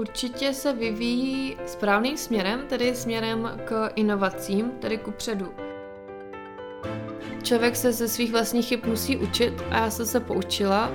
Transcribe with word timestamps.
Určitě 0.00 0.54
se 0.54 0.72
vyvíjí 0.72 1.56
správným 1.66 2.16
směrem, 2.16 2.60
tedy 2.68 2.94
směrem 2.94 3.60
k 3.64 3.90
inovacím, 3.94 4.70
tedy 4.70 4.98
ku 4.98 5.10
předu. 5.10 5.52
Člověk 7.42 7.76
se 7.76 7.92
ze 7.92 8.08
svých 8.08 8.32
vlastních 8.32 8.66
chyb 8.66 8.80
musí 8.86 9.16
učit 9.16 9.54
a 9.70 9.76
já 9.76 9.90
jsem 9.90 10.06
se 10.06 10.20
poučila. 10.20 10.90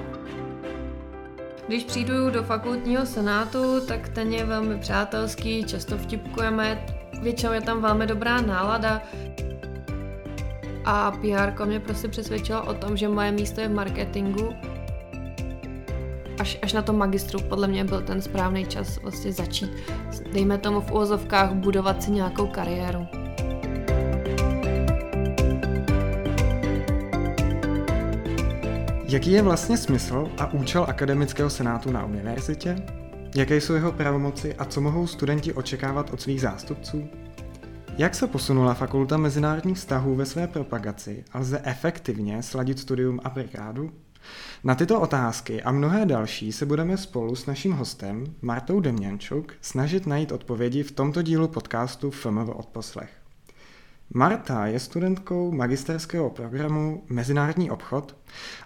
Když 1.68 1.84
přijdu 1.84 2.30
do 2.30 2.44
fakultního 2.44 3.06
senátu, 3.06 3.86
tak 3.88 4.10
ten 4.10 4.34
je 4.34 4.46
velmi 4.46 4.80
přátelský, 4.80 5.64
často 5.64 5.98
vtipkujeme, 5.98 6.86
většinou 7.22 7.52
je 7.52 7.62
tam 7.62 7.82
velmi 7.82 8.08
dobrá 8.08 8.42
nálada. 8.42 9.02
A 10.86 11.12
PR 11.12 11.66
mě 11.66 11.80
prostě 11.80 12.08
přesvědčila 12.08 12.68
o 12.68 12.74
tom, 12.74 12.98
že 12.98 13.08
moje 13.08 13.32
místo 13.32 13.62
je 13.62 13.68
v 13.68 13.74
marketingu. 13.74 14.75
Až, 16.46 16.58
až 16.62 16.74
na 16.74 16.82
tom 16.82 16.98
magistru 16.98 17.40
podle 17.40 17.68
mě 17.68 17.84
byl 17.84 18.02
ten 18.02 18.22
správný 18.22 18.66
čas 18.66 19.02
vlastně 19.02 19.32
začít, 19.32 19.72
dejme 20.34 20.58
tomu 20.58 20.82
v 20.82 20.92
úvozovkách, 20.92 21.54
budovat 21.54 22.04
si 22.04 22.12
nějakou 22.12 22.48
kariéru. 22.48 23.08
Jaký 29.08 29.32
je 29.32 29.42
vlastně 29.42 29.78
smysl 29.78 30.28
a 30.38 30.54
účel 30.54 30.86
akademického 30.90 31.50
senátu 31.50 31.92
na 31.92 32.06
univerzitě? 32.06 32.76
Jaké 33.36 33.62
jsou 33.62 33.74
jeho 33.74 33.92
pravomoci 33.92 34.56
a 34.56 34.66
co 34.66 34.82
mohou 34.82 35.08
studenti 35.08 35.54
očekávat 35.54 36.14
od 36.14 36.22
svých 36.22 36.42
zástupců? 36.42 37.10
Jak 37.98 38.16
se 38.16 38.28
posunula 38.28 38.74
fakulta 38.74 39.18
mezinárodních 39.18 39.78
vztahů 39.78 40.16
ve 40.16 40.26
své 40.26 40.48
propagaci 40.48 41.24
a 41.32 41.40
lze 41.40 41.62
efektivně 41.64 42.44
sladit 42.44 42.80
studium 42.80 43.20
a 43.24 43.30
brigádu? 43.30 43.92
Na 44.64 44.76
tyto 44.76 45.02
otázky 45.02 45.64
a 45.64 45.72
mnohé 45.72 46.06
další 46.06 46.52
se 46.52 46.66
budeme 46.66 46.98
spolu 46.98 47.36
s 47.36 47.46
naším 47.46 47.72
hostem 47.72 48.24
Martou 48.42 48.80
Demňančuk 48.80 49.54
snažit 49.62 50.08
najít 50.08 50.32
odpovědi 50.32 50.84
v 50.84 50.92
tomto 50.92 51.22
dílu 51.22 51.48
podcastu 51.48 52.12
FMV 52.12 52.50
odposlech. 52.50 53.10
Marta 54.14 54.66
je 54.66 54.80
studentkou 54.80 55.52
magisterského 55.52 56.30
programu 56.30 57.04
Mezinárodní 57.10 57.72
obchod 57.72 58.16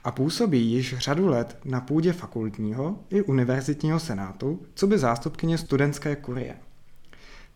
a 0.03 0.11
působí 0.11 0.71
již 0.71 0.97
řadu 0.97 1.27
let 1.27 1.57
na 1.65 1.81
půdě 1.81 2.13
fakultního 2.13 2.99
i 3.09 3.21
univerzitního 3.21 3.99
senátu, 3.99 4.61
co 4.73 4.87
by 4.87 4.97
zástupkyně 4.97 5.57
studentské 5.57 6.15
kurie. 6.15 6.55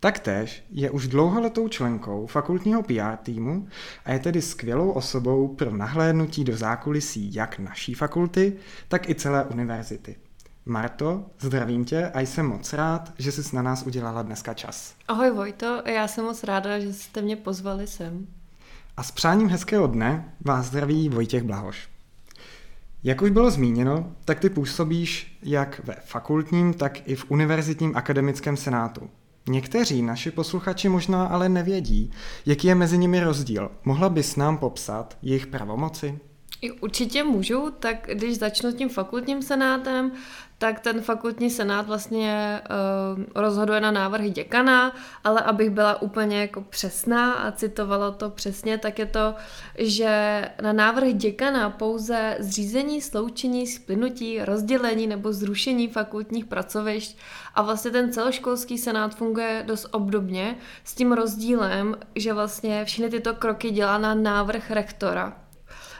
Taktéž 0.03 0.63
je 0.71 0.91
už 0.91 1.07
dlouholetou 1.07 1.67
členkou 1.67 2.27
fakultního 2.27 2.83
PR 2.83 3.15
týmu 3.23 3.67
a 4.05 4.11
je 4.11 4.19
tedy 4.19 4.41
skvělou 4.41 4.91
osobou 4.91 5.47
pro 5.47 5.77
nahlédnutí 5.77 6.43
do 6.43 6.57
zákulisí 6.57 7.33
jak 7.33 7.59
naší 7.59 7.93
fakulty, 7.93 8.53
tak 8.87 9.09
i 9.09 9.15
celé 9.15 9.45
univerzity. 9.45 10.15
Marto, 10.65 11.25
zdravím 11.39 11.85
tě 11.85 12.07
a 12.07 12.19
jsem 12.19 12.45
moc 12.45 12.73
rád, 12.73 13.13
že 13.17 13.31
jsi 13.31 13.55
na 13.55 13.61
nás 13.61 13.83
udělala 13.83 14.21
dneska 14.21 14.53
čas. 14.53 14.95
Ahoj 15.07 15.31
Vojto, 15.31 15.81
já 15.85 16.07
jsem 16.07 16.25
moc 16.25 16.43
ráda, 16.43 16.79
že 16.79 16.93
jste 16.93 17.21
mě 17.21 17.35
pozvali 17.35 17.87
sem. 17.87 18.27
A 18.97 19.03
s 19.03 19.11
přáním 19.11 19.49
hezkého 19.49 19.87
dne 19.87 20.33
vás 20.41 20.65
zdraví 20.65 21.09
Vojtěch 21.09 21.43
Blahoš. 21.43 21.89
Jak 23.03 23.21
už 23.21 23.29
bylo 23.29 23.51
zmíněno, 23.51 24.15
tak 24.25 24.39
ty 24.39 24.49
působíš 24.49 25.39
jak 25.43 25.81
ve 25.83 25.93
fakultním, 25.93 26.73
tak 26.73 27.07
i 27.07 27.15
v 27.15 27.31
univerzitním 27.31 27.95
akademickém 27.95 28.57
senátu. 28.57 29.09
Někteří 29.47 30.01
naši 30.01 30.31
posluchači 30.31 30.89
možná 30.89 31.25
ale 31.25 31.49
nevědí, 31.49 32.11
jaký 32.45 32.67
je 32.67 32.75
mezi 32.75 32.97
nimi 32.97 33.19
rozdíl. 33.19 33.71
Mohla 33.83 34.09
bys 34.09 34.35
nám 34.35 34.57
popsat 34.57 35.17
jejich 35.21 35.47
pravomoci? 35.47 36.19
Určitě 36.81 37.23
můžu, 37.23 37.71
tak 37.79 38.09
když 38.13 38.37
začnu 38.37 38.71
s 38.71 38.75
tím 38.75 38.89
fakultním 38.89 39.41
senátem, 39.41 40.11
tak 40.63 40.79
ten 40.79 41.01
fakultní 41.01 41.49
senát 41.49 41.87
vlastně 41.87 42.61
uh, 43.17 43.23
rozhoduje 43.35 43.81
na 43.81 43.91
návrhy 43.91 44.29
děkana, 44.29 44.95
ale 45.23 45.41
abych 45.41 45.69
byla 45.69 46.01
úplně 46.01 46.41
jako 46.41 46.61
přesná 46.61 47.33
a 47.33 47.51
citovala 47.51 48.11
to 48.11 48.29
přesně, 48.29 48.77
tak 48.77 48.99
je 48.99 49.05
to, 49.05 49.35
že 49.77 50.41
na 50.61 50.73
návrh 50.73 51.13
děkana 51.13 51.69
pouze 51.69 52.37
zřízení, 52.39 53.01
sloučení, 53.01 53.67
splynutí, 53.67 54.39
rozdělení 54.41 55.07
nebo 55.07 55.33
zrušení 55.33 55.87
fakultních 55.87 56.45
pracovišť 56.45 57.17
a 57.55 57.61
vlastně 57.61 57.91
ten 57.91 58.13
celoškolský 58.13 58.77
senát 58.77 59.15
funguje 59.15 59.63
dost 59.67 59.87
obdobně 59.91 60.55
s 60.83 60.95
tím 60.95 61.11
rozdílem, 61.11 61.95
že 62.15 62.33
vlastně 62.33 62.85
všechny 62.85 63.09
tyto 63.09 63.33
kroky 63.33 63.71
dělá 63.71 63.97
na 63.97 64.13
návrh 64.13 64.71
rektora. 64.71 65.42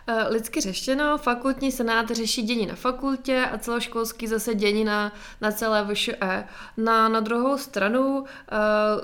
Eh, 0.08 0.28
lidsky 0.30 0.62
řeštěno, 0.62 1.18
fakultní 1.18 1.72
senát 1.72 2.10
řeší 2.12 2.42
dění 2.42 2.66
na 2.66 2.76
fakultě 2.76 3.46
a 3.52 3.58
celoškolský 3.58 4.28
zase 4.28 4.56
dění 4.56 4.84
na, 4.84 5.14
na 5.42 5.52
celé 5.52 5.86
VŠE. 5.94 6.44
Na, 6.78 7.10
na 7.10 7.20
druhou 7.20 7.58
stranu 7.58 8.20
uh, 8.20 8.26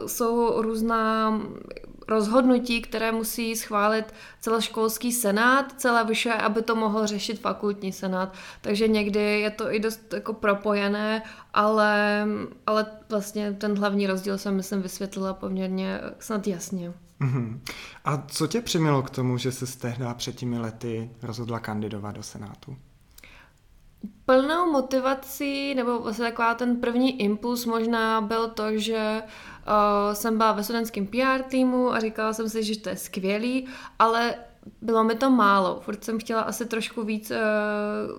jsou 0.08 0.62
různá 0.62 1.34
rozhodnutí, 2.08 2.82
které 2.82 3.12
musí 3.12 3.56
schválit 3.56 4.14
celoškolský 4.42 5.12
senát, 5.12 5.74
celé 5.78 6.04
vyšší, 6.04 6.30
aby 6.30 6.62
to 6.62 6.76
mohl 6.76 7.08
řešit 7.08 7.40
fakultní 7.40 7.92
senát. 7.92 8.34
Takže 8.62 8.88
někdy 8.88 9.40
je 9.40 9.50
to 9.50 9.74
i 9.74 9.80
dost 9.80 10.14
jako 10.14 10.34
propojené, 10.34 11.24
ale, 11.54 12.26
ale 12.68 12.86
vlastně 13.10 13.54
ten 13.54 13.78
hlavní 13.78 14.08
rozdíl 14.08 14.38
jsem, 14.38 14.56
myslím, 14.56 14.82
vysvětlila 14.82 15.34
poměrně 15.34 16.02
snad 16.20 16.48
jasně. 16.48 16.94
Mm-hmm. 17.22 17.60
A 18.06 18.24
co 18.28 18.48
tě 18.48 18.62
přimělo 18.62 19.02
k 19.02 19.10
tomu, 19.10 19.38
že 19.38 19.52
se 19.52 19.80
tehdy 19.80 20.06
před 20.14 20.36
těmi 20.36 20.60
lety 20.60 21.10
rozhodla 21.22 21.60
kandidovat 21.60 22.16
do 22.16 22.24
Senátu? 22.24 22.78
Plnou 24.26 24.72
motivací, 24.72 25.76
nebo 25.76 26.00
vlastně 26.00 26.26
taková 26.26 26.54
ten 26.54 26.76
první 26.76 27.22
impuls 27.22 27.66
možná 27.66 28.22
byl 28.22 28.50
to, 28.50 28.78
že 28.78 29.24
uh, 29.24 30.14
jsem 30.14 30.38
byla 30.38 30.52
ve 30.52 30.64
studentském 30.64 31.08
PR 31.08 31.44
týmu 31.50 31.94
a 31.94 32.00
říkala 32.00 32.34
jsem 32.34 32.50
si, 32.50 32.64
že 32.64 32.80
to 32.80 32.90
je 32.90 32.96
skvělý, 32.98 33.68
ale 34.00 34.36
bylo 34.82 35.04
mi 35.04 35.16
to 35.16 35.30
málo. 35.30 35.80
Furt 35.80 36.04
jsem 36.04 36.20
chtěla 36.20 36.42
asi 36.42 36.66
trošku 36.66 37.04
víc 37.04 37.32
uh, 37.32 37.38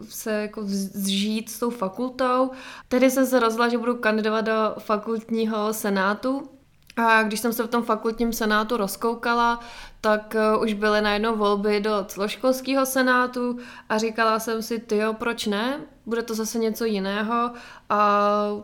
se 0.08 0.32
jako 0.32 0.60
zžít 0.64 1.50
s 1.50 1.58
tou 1.58 1.70
fakultou. 1.70 2.50
Tedy 2.88 3.10
jsem 3.10 3.26
se 3.26 3.40
rozhodla, 3.40 3.68
že 3.68 3.78
budu 3.78 3.94
kandidovat 3.94 4.40
do 4.40 4.74
fakultního 4.78 5.72
senátu, 5.72 6.59
a 7.08 7.22
když 7.22 7.40
jsem 7.40 7.52
se 7.52 7.62
v 7.62 7.68
tom 7.68 7.82
fakultním 7.82 8.32
senátu 8.32 8.76
rozkoukala, 8.76 9.60
tak 10.00 10.36
uh, 10.54 10.62
už 10.62 10.72
byly 10.72 11.00
najednou 11.00 11.36
volby 11.36 11.80
do 11.80 12.04
celoškolského 12.04 12.86
senátu 12.86 13.58
a 13.88 13.98
říkala 13.98 14.38
jsem 14.38 14.62
si, 14.62 14.78
ty 14.78 14.96
jo, 14.96 15.12
proč 15.12 15.46
ne? 15.46 15.80
Bude 16.06 16.22
to 16.22 16.34
zase 16.34 16.58
něco 16.58 16.84
jiného 16.84 17.50
a 17.88 18.20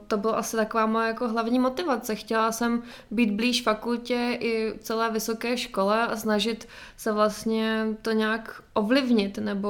to 0.06 0.16
bylo 0.16 0.38
asi 0.38 0.56
taková 0.56 0.86
moje 0.86 1.08
jako 1.08 1.28
hlavní 1.28 1.58
motivace. 1.58 2.14
Chtěla 2.14 2.52
jsem 2.52 2.82
být 3.10 3.30
blíž 3.30 3.62
fakultě 3.62 4.38
i 4.40 4.78
celé 4.80 5.10
vysoké 5.10 5.56
škole 5.56 6.06
a 6.06 6.16
snažit 6.16 6.68
se 6.96 7.12
vlastně 7.12 7.86
to 8.02 8.12
nějak 8.12 8.62
ovlivnit 8.72 9.38
nebo 9.38 9.68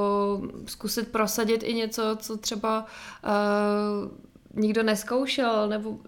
zkusit 0.67 1.09
prosadit 1.09 1.63
i 1.63 1.75
něco, 1.75 2.03
co 2.17 2.37
třeba 2.37 2.87
uh, 3.25 4.11
nikdo 4.55 4.83
neskoušel, 4.83 5.69
nebo 5.69 5.99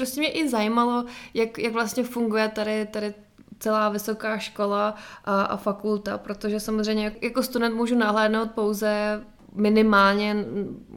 prostě 0.00 0.20
mě 0.20 0.30
i 0.30 0.48
zajímalo, 0.48 1.04
jak, 1.34 1.58
jak 1.58 1.72
vlastně 1.72 2.04
funguje 2.04 2.48
tady, 2.48 2.86
tady 2.86 3.14
celá 3.58 3.88
vysoká 3.88 4.38
škola 4.38 4.94
a, 5.24 5.42
a 5.42 5.56
fakulta, 5.56 6.18
protože 6.18 6.60
samozřejmě 6.60 7.16
jako 7.22 7.42
student 7.42 7.76
můžu 7.76 7.98
nahlédnout 7.98 8.50
pouze 8.50 9.20
minimálně 9.54 10.44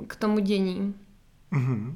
k 0.07 0.15
tomu 0.15 0.39
dění. 0.39 0.95
Mm-hmm. 1.51 1.95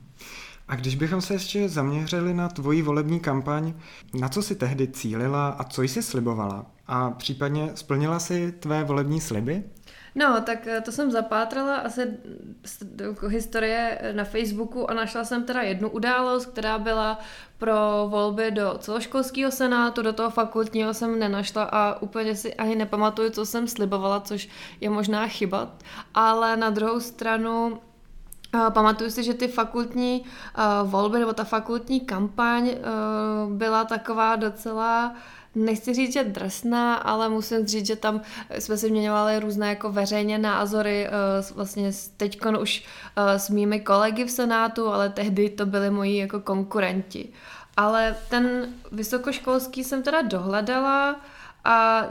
A 0.68 0.76
když 0.76 0.96
bychom 0.96 1.22
se 1.22 1.34
ještě 1.34 1.70
zaměřili 1.70 2.34
na 2.34 2.50
tvoji 2.50 2.82
volební 2.82 3.20
kampaň, 3.20 3.74
na 4.14 4.30
co 4.30 4.42
si 4.42 4.56
tehdy 4.56 4.88
cílila 4.88 5.50
a 5.50 5.64
co 5.64 5.82
jsi 5.82 6.04
slibovala? 6.04 6.66
A 6.88 7.12
případně 7.12 7.72
splnila 7.76 8.20
si 8.20 8.52
tvé 8.52 8.84
volební 8.84 9.22
sliby? 9.22 9.64
No, 10.18 10.42
tak 10.42 10.68
eh, 10.68 10.82
to 10.82 10.92
jsem 10.92 11.12
zapátrala 11.12 11.76
asi 11.76 12.18
historie 13.28 14.00
na 14.12 14.24
Facebooku 14.24 14.90
a 14.90 14.94
našla 14.94 15.24
jsem 15.24 15.44
teda 15.44 15.62
jednu 15.62 15.90
událost, 15.90 16.46
která 16.46 16.78
byla 16.78 17.20
pro 17.58 18.08
volby 18.08 18.52
do 18.52 18.78
celoškolského 18.80 19.52
senátu, 19.52 20.02
do 20.02 20.14
toho 20.14 20.30
fakultního 20.30 20.94
jsem 20.94 21.20
nenašla 21.20 21.64
a 21.64 22.02
úplně 22.02 22.36
si 22.36 22.54
ani 22.54 22.76
nepamatuju, 22.76 23.30
co 23.30 23.46
jsem 23.46 23.68
slibovala, 23.68 24.20
což 24.20 24.50
je 24.82 24.90
možná 24.90 25.28
chyba, 25.28 25.72
ale 26.14 26.58
na 26.58 26.70
druhou 26.70 27.00
stranu 27.00 27.80
Uh, 28.56 28.70
pamatuju 28.70 29.10
si, 29.10 29.24
že 29.24 29.34
ty 29.34 29.48
fakultní 29.48 30.26
volby 30.84 31.20
nebo 31.20 31.34
ta 31.34 31.44
fakultní 31.44 32.00
kampaň 32.00 32.72
byla 33.50 33.84
taková 33.86 34.36
docela 34.36 35.16
nechci 35.58 35.94
říct, 35.94 36.14
že 36.14 36.24
drsná, 36.24 36.96
ale 36.96 37.30
musím 37.30 37.68
říct, 37.68 37.86
že 37.86 37.96
tam 37.96 38.22
jsme 38.60 38.78
si 38.78 38.92
měňovali 38.92 39.40
různé 39.40 39.70
jako 39.70 39.92
veřejně 39.92 40.38
názory, 40.38 41.08
uh, 41.08 41.56
vlastně 41.56 41.92
teď 42.18 42.40
už 42.60 42.84
uh, 43.18 43.24
s 43.34 43.50
mými 43.50 43.80
kolegy 43.80 44.26
v 44.26 44.32
Senátu, 44.32 44.88
ale 44.88 45.10
tehdy 45.10 45.50
to 45.50 45.66
byli 45.66 45.90
moji 45.90 46.18
jako 46.18 46.40
konkurenti. 46.40 47.30
Ale 47.78 48.16
ten 48.30 48.74
vysokoškolský 48.92 49.84
jsem 49.84 50.04
teda 50.04 50.22
dohledala 50.22 51.22
a 51.64 52.08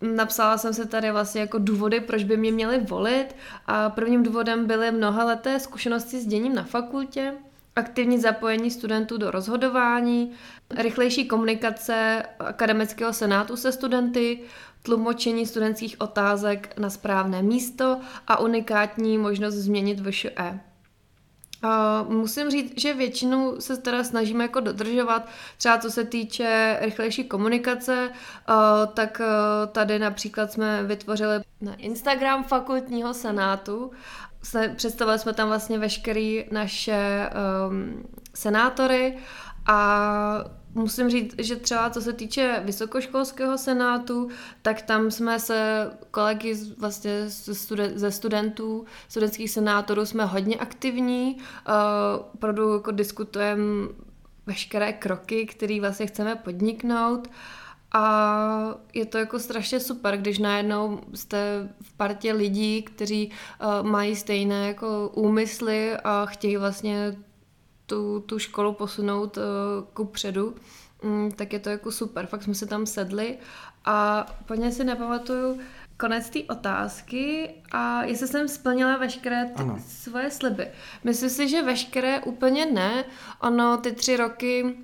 napsala 0.00 0.58
jsem 0.58 0.74
se 0.74 0.86
tady 0.86 1.10
vlastně 1.10 1.40
jako 1.40 1.58
důvody, 1.58 2.00
proč 2.00 2.24
by 2.24 2.36
mě 2.36 2.52
měli 2.52 2.78
volit 2.78 3.36
a 3.66 3.90
prvním 3.90 4.22
důvodem 4.22 4.66
byly 4.66 4.92
mnohaleté 4.92 5.60
zkušenosti 5.60 6.20
s 6.20 6.26
děním 6.26 6.54
na 6.54 6.62
fakultě, 6.62 7.34
aktivní 7.76 8.18
zapojení 8.18 8.70
studentů 8.70 9.16
do 9.16 9.30
rozhodování, 9.30 10.32
rychlejší 10.76 11.28
komunikace 11.28 12.22
akademického 12.38 13.12
senátu 13.12 13.56
se 13.56 13.72
studenty, 13.72 14.40
tlumočení 14.82 15.46
studentských 15.46 16.00
otázek 16.00 16.78
na 16.78 16.90
správné 16.90 17.42
místo 17.42 18.00
a 18.26 18.38
unikátní 18.38 19.18
možnost 19.18 19.54
změnit 19.54 20.00
VŠE. 20.00 20.60
Uh, 21.64 22.12
musím 22.12 22.50
říct, 22.50 22.80
že 22.80 22.94
většinou 22.94 23.60
se 23.60 23.76
teda 23.76 24.04
snažíme 24.04 24.44
jako 24.44 24.60
dodržovat, 24.60 25.28
třeba 25.58 25.78
co 25.78 25.90
se 25.90 26.04
týče 26.04 26.78
rychlejší 26.80 27.24
komunikace, 27.24 28.10
uh, 28.48 28.54
tak 28.94 29.20
uh, 29.20 29.72
tady 29.72 29.98
například 29.98 30.52
jsme 30.52 30.82
vytvořili 30.82 31.34
na 31.60 31.74
Instagram 31.74 32.44
fakultního 32.44 33.14
senátu, 33.14 33.90
představili 34.76 35.18
jsme 35.18 35.32
tam 35.32 35.48
vlastně 35.48 35.78
veškerý 35.78 36.44
naše 36.50 37.30
um, 37.68 38.04
senátory 38.34 39.18
a 39.66 40.44
musím 40.74 41.10
říct, 41.10 41.34
že 41.38 41.56
třeba 41.56 41.90
co 41.90 42.00
se 42.00 42.12
týče 42.12 42.62
vysokoškolského 42.64 43.58
senátu, 43.58 44.28
tak 44.62 44.82
tam 44.82 45.10
jsme 45.10 45.40
se 45.40 45.90
kolegy 46.10 46.54
vlastně 46.78 47.24
ze 47.94 48.10
studentů, 48.10 48.84
studentských 49.08 49.50
senátorů 49.50 50.06
jsme 50.06 50.24
hodně 50.24 50.56
aktivní, 50.56 51.36
uh, 51.36 51.74
opravdu 52.34 52.74
jako 52.74 52.90
diskutujeme 52.90 53.88
veškeré 54.46 54.92
kroky, 54.92 55.46
které 55.46 55.80
vlastně 55.80 56.06
chceme 56.06 56.36
podniknout. 56.36 57.28
A 57.96 58.74
je 58.94 59.06
to 59.06 59.18
jako 59.18 59.38
strašně 59.38 59.80
super, 59.80 60.16
když 60.16 60.38
najednou 60.38 61.00
jste 61.14 61.68
v 61.82 61.92
partě 61.92 62.32
lidí, 62.32 62.82
kteří 62.82 63.30
uh, 63.30 63.86
mají 63.86 64.16
stejné 64.16 64.68
jako 64.68 65.08
úmysly 65.14 65.96
a 65.96 66.26
chtějí 66.26 66.56
vlastně 66.56 67.16
tu, 67.86 68.20
tu 68.20 68.38
školu 68.38 68.72
posunout 68.72 69.36
uh, 69.36 69.42
ku 69.92 70.04
předu, 70.04 70.54
um, 71.02 71.30
tak 71.30 71.52
je 71.52 71.58
to 71.58 71.70
jako 71.70 71.92
super. 71.92 72.26
Fakt 72.26 72.42
jsme 72.42 72.54
se 72.54 72.66
tam 72.66 72.86
sedli 72.86 73.38
a 73.84 74.26
úplně 74.40 74.72
si 74.72 74.84
nepamatuju 74.84 75.60
konec 75.96 76.30
té 76.30 76.38
otázky 76.48 77.50
a 77.72 78.04
jestli 78.04 78.28
jsem 78.28 78.48
splnila 78.48 78.96
veškeré 78.96 79.44
ty 79.44 79.62
svoje 79.80 80.30
sliby. 80.30 80.68
Myslím 81.04 81.30
si, 81.30 81.48
že 81.48 81.62
veškeré 81.62 82.20
úplně 82.20 82.66
ne. 82.66 83.04
Ono 83.40 83.76
ty 83.76 83.92
tři 83.92 84.16
roky 84.16 84.76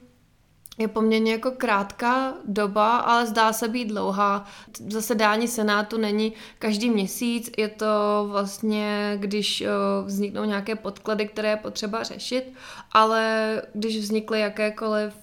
je 0.79 0.89
poměrně 0.89 1.33
jako 1.33 1.51
krátká 1.51 2.35
doba, 2.49 2.99
ale 2.99 3.27
zdá 3.27 3.53
se 3.53 3.69
být 3.69 3.89
dlouhá. 3.89 4.45
Zasedání 4.89 5.49
Senátu 5.49 5.99
není 5.99 6.33
každý 6.59 6.91
měsíc, 6.91 7.51
je 7.59 7.69
to 7.69 7.87
vlastně, 8.31 9.17
když 9.21 9.65
vzniknou 10.05 10.45
nějaké 10.45 10.75
podklady, 10.75 11.29
které 11.29 11.49
je 11.49 11.57
potřeba 11.57 12.03
řešit, 12.03 12.53
ale 12.93 13.63
když 13.75 13.99
vznikly 13.99 14.41
jakékoliv 14.41 15.15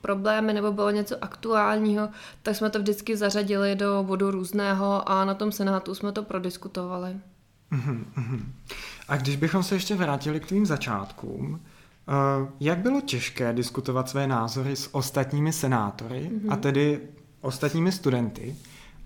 problémy 0.00 0.52
nebo 0.52 0.72
bylo 0.72 0.90
něco 0.90 1.16
aktuálního, 1.20 2.08
tak 2.42 2.56
jsme 2.56 2.70
to 2.70 2.78
vždycky 2.78 3.16
zařadili 3.16 3.76
do 3.76 4.02
bodu 4.06 4.30
různého 4.30 5.08
a 5.08 5.24
na 5.24 5.34
tom 5.34 5.52
Senátu 5.52 5.94
jsme 5.94 6.12
to 6.12 6.22
prodiskutovali. 6.22 7.16
Mhm, 7.70 8.52
a 9.08 9.16
když 9.16 9.36
bychom 9.36 9.62
se 9.62 9.74
ještě 9.74 9.94
vrátili 9.94 10.40
k 10.40 10.46
tvým 10.46 10.66
začátkům, 10.66 11.60
Eh, 11.60 11.75
jak 12.60 12.78
bylo 12.78 13.00
těžké 13.00 13.52
diskutovat 13.52 14.08
své 14.08 14.26
názory 14.26 14.76
s 14.76 14.94
ostatními 14.94 15.52
senátory, 15.52 16.30
mm-hmm. 16.32 16.48
a 16.48 16.52
mhm. 16.52 16.60
tedy 16.60 17.00
ostatními 17.40 17.92
studenty, 17.92 18.56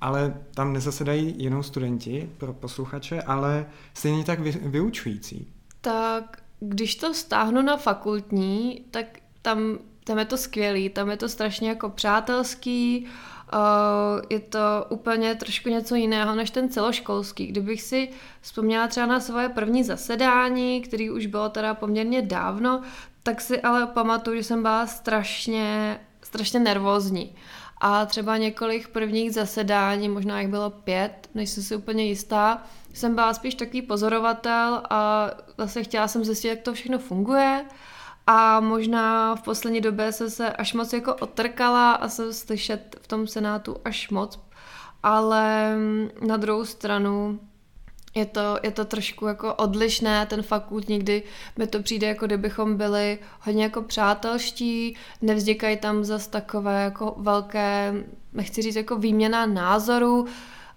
ale 0.01 0.35
tam 0.55 0.73
nezasedají 0.73 1.35
jenom 1.39 1.63
studenti 1.63 2.31
pro 2.39 2.53
posluchače, 2.53 3.23
ale 3.23 3.67
stejně 3.95 4.25
tak 4.25 4.41
vy, 4.41 4.51
vyučující? 4.51 5.53
Tak 5.81 6.43
když 6.61 6.95
to 6.95 7.15
stáhnu 7.15 7.63
na 7.63 7.77
fakultní, 7.77 8.85
tak 8.91 9.07
tam, 9.43 9.79
tam 10.05 10.19
je 10.19 10.25
to 10.25 10.37
skvělý, 10.37 10.89
tam 10.89 11.11
je 11.11 11.17
to 11.17 11.29
strašně 11.29 11.69
jako 11.69 11.89
přátelský, 11.89 13.05
uh, 13.05 13.11
je 14.31 14.41
to 14.41 14.59
úplně 14.89 15.35
trošku 15.35 15.69
něco 15.69 15.95
jiného 15.95 16.35
než 16.35 16.51
ten 16.51 16.69
celoškolský. 16.69 17.47
Kdybych 17.47 17.83
si 17.83 18.09
vzpomněla 18.41 18.89
třeba 18.89 19.07
na 19.07 19.21
svoje 19.21 19.49
první 19.49 19.85
zasedání, 19.85 20.81
který 20.81 21.11
už 21.11 21.27
bylo 21.27 21.49
teda 21.49 21.75
poměrně 21.75 22.23
dávno, 22.23 22.83
tak 23.23 23.41
si 23.41 23.63
ale 23.63 23.87
pamatuju, 23.87 24.37
že 24.37 24.45
jsem 24.45 24.63
byla 24.63 24.87
strašně, 24.87 26.01
strašně 26.23 26.61
nervózní. 26.61 27.35
A 27.81 28.07
třeba 28.07 28.37
několik 28.37 28.89
prvních 28.89 29.35
zasedání, 29.35 30.09
možná 30.09 30.41
jich 30.41 30.51
bylo 30.51 30.71
pět, 30.71 31.29
než 31.35 31.51
jsem 31.51 31.63
si 31.63 31.77
úplně 31.77 32.05
jistá, 32.05 32.63
jsem 32.93 33.15
byla 33.15 33.35
spíš 33.35 33.55
takový 33.55 33.83
pozorovatel 33.83 34.83
a 34.91 35.31
zase 35.59 35.83
chtěla 35.83 36.09
jsem 36.09 36.25
zjistit, 36.25 36.49
jak 36.49 36.61
to 36.61 36.73
všechno 36.73 36.99
funguje 36.99 37.65
a 38.33 38.61
možná 38.61 39.35
v 39.35 39.43
poslední 39.43 39.81
době 39.81 40.13
se 40.13 40.31
se 40.31 40.53
až 40.53 40.75
moc 40.75 40.93
jako 40.93 41.15
otrkala 41.15 41.93
a 41.93 42.09
se 42.09 42.33
slyšet 42.33 42.97
v 43.03 43.07
tom 43.07 43.27
senátu 43.27 43.77
až 43.85 44.11
moc, 44.11 44.41
ale 45.03 45.77
na 46.27 46.37
druhou 46.37 46.65
stranu 46.65 47.41
je 48.15 48.27
to, 48.27 48.59
je 48.63 48.71
to 48.71 48.85
trošku 48.85 49.27
jako 49.27 49.55
odlišné, 49.55 50.27
ten 50.27 50.43
fakult 50.43 50.89
někdy 50.89 51.23
mi 51.59 51.67
to 51.67 51.83
přijde, 51.83 52.07
jako 52.07 52.27
kdybychom 52.27 52.77
byli 52.77 53.19
hodně 53.41 53.63
jako 53.63 53.83
přátelští, 53.83 54.97
nevznikají 55.23 55.77
tam 55.77 56.05
zas 56.05 56.27
takové 56.27 56.85
jako 56.85 57.15
velké, 57.19 57.95
nechci 58.33 58.63
říct 58.63 58.77
jako 58.77 58.97
výměna 58.97 59.47
názorů, 59.47 60.27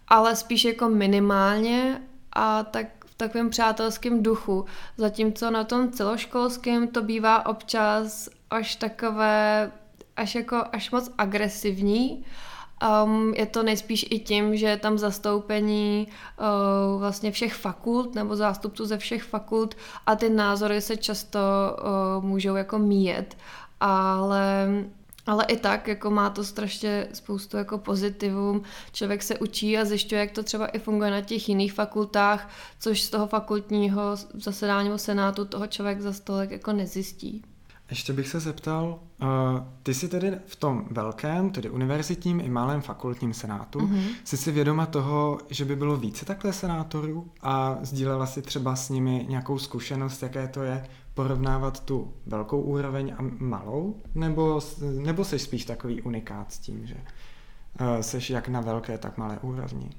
ale 0.08 0.36
spíš 0.36 0.66
jako 0.66 0.90
minimálně 0.90 2.02
a 2.34 2.64
tak 2.64 2.88
v 3.14 3.16
takovém 3.16 3.50
přátelském 3.50 4.24
duchu. 4.24 4.66
Zatímco 4.98 5.52
na 5.52 5.64
tom 5.64 5.92
celoškolském 5.92 6.88
to 6.88 7.02
bývá 7.02 7.46
občas 7.46 8.30
až 8.50 8.76
takové, 8.76 9.72
až 10.18 10.36
jako 10.36 10.64
až 10.72 10.92
moc 10.92 11.12
agresivní. 11.18 12.26
Um, 13.06 13.34
je 13.34 13.46
to 13.46 13.64
nejspíš 13.64 14.06
i 14.10 14.20
tím, 14.20 14.58
že 14.58 14.66
je 14.66 14.78
tam 14.78 14.98
zastoupení 14.98 16.08
uh, 16.08 17.00
vlastně 17.00 17.32
všech 17.32 17.54
fakult 17.54 18.16
nebo 18.16 18.36
zástupců 18.36 18.86
ze 18.86 18.98
všech 18.98 19.24
fakult 19.24 19.76
a 20.06 20.16
ty 20.16 20.30
názory 20.30 20.82
se 20.82 20.98
často 20.98 21.40
uh, 21.40 22.24
můžou 22.24 22.56
jako 22.56 22.80
míjet. 22.80 23.38
Ale 23.80 24.68
ale 25.26 25.46
i 25.46 25.58
tak, 25.58 25.88
jako 25.88 26.10
má 26.10 26.30
to 26.30 26.44
strašně 26.44 27.08
spoustu 27.14 27.58
jako 27.58 27.78
pozitivum. 27.78 28.62
Člověk 28.92 29.24
se 29.24 29.38
učí 29.38 29.78
a 29.78 29.86
zjišťuje, 29.86 30.22
jak 30.22 30.32
to 30.32 30.44
třeba 30.44 30.68
i 30.68 30.80
funguje 30.80 31.12
na 31.12 31.22
těch 31.22 31.50
jiných 31.50 31.74
fakultách, 31.74 32.50
což 32.80 33.02
z 33.02 33.10
toho 33.10 33.28
fakultního 33.28 34.02
zasedání 34.34 35.00
senátu 35.00 35.46
toho 35.46 35.68
člověk 35.68 36.02
za 36.02 36.14
stolek 36.14 36.52
jako 36.52 36.74
nezjistí. 36.74 37.44
Ještě 37.90 38.14
bych 38.14 38.28
se 38.28 38.40
zeptal, 38.40 39.00
uh, 39.22 39.28
ty 39.84 39.94
jsi 39.94 40.08
tedy 40.08 40.38
v 40.46 40.56
tom 40.56 40.86
velkém, 40.92 41.50
tedy 41.50 41.70
univerzitním 41.70 42.40
i 42.40 42.50
malém 42.50 42.82
fakultním 42.82 43.34
senátu, 43.34 43.80
mm-hmm. 43.80 44.04
jsi 44.24 44.38
si 44.38 44.52
vědoma 44.52 44.86
toho, 44.86 45.38
že 45.50 45.66
by 45.66 45.76
bylo 45.76 45.98
více 45.98 46.26
takhle 46.26 46.54
senátorů 46.54 47.32
a 47.42 47.78
sdílela 47.82 48.26
si 48.26 48.42
třeba 48.42 48.76
s 48.76 48.90
nimi 48.90 49.26
nějakou 49.30 49.60
zkušenost, 49.60 50.24
jaké 50.24 50.48
to 50.48 50.64
je 50.64 50.86
porovnávat 51.14 51.86
tu 51.86 52.14
velkou 52.26 52.62
úroveň 52.62 53.16
a 53.18 53.22
malou? 53.40 54.02
Nebo, 54.16 54.60
nebo 54.82 55.26
jsi 55.26 55.40
spíš 55.40 55.66
takový 55.66 56.02
unikát 56.02 56.52
s 56.52 56.60
tím, 56.60 56.88
že 56.88 56.96
jsi 58.02 58.34
jak 58.34 58.48
na 58.48 58.62
velké, 58.62 58.98
tak 58.98 59.18
malé 59.18 59.40
úrovni? 59.42 59.90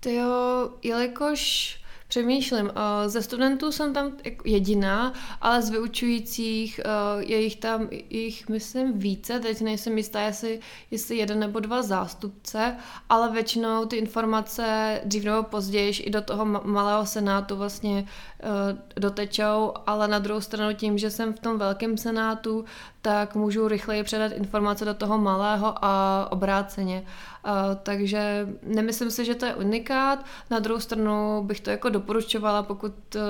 To 0.00 0.08
jo, 0.10 0.70
jelikož 0.82 1.80
Přemýšlím, 2.08 2.70
eh, 2.70 3.08
ze 3.08 3.22
studentů 3.22 3.72
jsem 3.72 3.94
tam 3.94 4.12
jediná, 4.44 5.12
ale 5.40 5.62
z 5.62 5.70
vyučujících 5.70 6.80
eh, 6.84 6.88
je 7.18 7.40
jich 7.40 7.56
tam, 7.56 7.88
jich 8.10 8.48
myslím 8.48 8.98
více, 8.98 9.40
teď 9.40 9.60
nejsem 9.60 9.98
jistá, 9.98 10.20
jestli, 10.20 10.60
jestli 10.90 11.16
jeden 11.16 11.40
nebo 11.40 11.60
dva 11.60 11.82
zástupce, 11.82 12.76
ale 13.08 13.30
většinou 13.30 13.84
ty 13.84 13.96
informace 13.96 15.00
dřív 15.04 15.24
nebo 15.24 15.42
později 15.42 15.92
i 16.02 16.10
do 16.10 16.22
toho 16.22 16.44
malého 16.44 17.06
senátu 17.06 17.56
vlastně 17.56 18.06
eh, 18.40 19.00
dotečou, 19.00 19.72
ale 19.86 20.08
na 20.08 20.18
druhou 20.18 20.40
stranu 20.40 20.74
tím, 20.74 20.98
že 20.98 21.10
jsem 21.10 21.32
v 21.32 21.40
tom 21.40 21.58
velkém 21.58 21.98
senátu, 21.98 22.64
tak 23.02 23.34
můžu 23.34 23.68
rychleji 23.68 24.02
předat 24.02 24.32
informace 24.32 24.84
do 24.84 24.94
toho 24.94 25.18
malého 25.18 25.84
a 25.84 26.28
obráceně. 26.30 27.04
Uh, 27.46 27.74
takže 27.82 28.48
nemyslím 28.62 29.10
si, 29.10 29.24
že 29.24 29.34
to 29.34 29.46
je 29.46 29.54
unikát. 29.54 30.24
Na 30.50 30.58
druhou 30.58 30.80
stranu 30.80 31.42
bych 31.42 31.60
to 31.60 31.70
jako 31.70 31.88
doporučovala, 31.88 32.62
pokud 32.62 32.94
uh, 33.14 33.22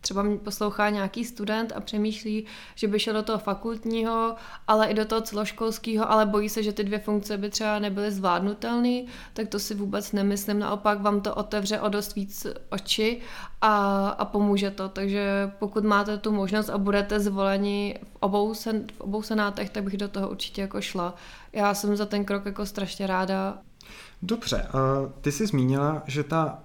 třeba 0.00 0.22
mě 0.22 0.36
poslouchá 0.36 0.90
nějaký 0.90 1.24
student 1.24 1.72
a 1.76 1.80
přemýšlí, 1.80 2.46
že 2.74 2.88
by 2.88 3.00
šel 3.00 3.14
do 3.14 3.22
toho 3.22 3.38
fakultního, 3.38 4.34
ale 4.66 4.86
i 4.86 4.94
do 4.94 5.04
toho 5.04 5.20
celoškolského, 5.20 6.10
ale 6.10 6.26
bojí 6.26 6.48
se, 6.48 6.62
že 6.62 6.72
ty 6.72 6.84
dvě 6.84 6.98
funkce 6.98 7.38
by 7.38 7.50
třeba 7.50 7.78
nebyly 7.78 8.12
zvládnutelné, 8.12 9.02
tak 9.32 9.48
to 9.48 9.58
si 9.58 9.74
vůbec 9.74 10.12
nemyslím. 10.12 10.58
Naopak 10.58 11.00
vám 11.00 11.20
to 11.20 11.34
otevře 11.34 11.80
o 11.80 11.88
dost 11.88 12.14
víc 12.14 12.46
oči 12.70 13.20
a, 13.60 14.08
a 14.08 14.24
pomůže 14.24 14.70
to. 14.70 14.88
Takže 14.88 15.52
pokud 15.58 15.84
máte 15.84 16.18
tu 16.18 16.32
možnost 16.32 16.68
a 16.68 16.78
budete 16.78 17.20
zvoleni 17.20 17.98
v 18.02 18.16
obou, 18.20 18.54
sen, 18.54 18.86
v 18.96 19.00
obou 19.00 19.22
senátech, 19.22 19.70
tak 19.70 19.84
bych 19.84 19.96
do 19.96 20.08
toho 20.08 20.28
určitě 20.28 20.60
jako 20.60 20.80
šla. 20.80 21.14
Já 21.52 21.74
jsem 21.74 21.96
za 21.96 22.06
ten 22.06 22.24
krok 22.24 22.46
jako 22.46 22.66
strašně 22.66 23.06
ráda. 23.06 23.58
Dobře, 24.22 24.66
ty 25.20 25.32
jsi 25.32 25.46
zmínila, 25.46 26.02
že 26.06 26.24
ta 26.24 26.58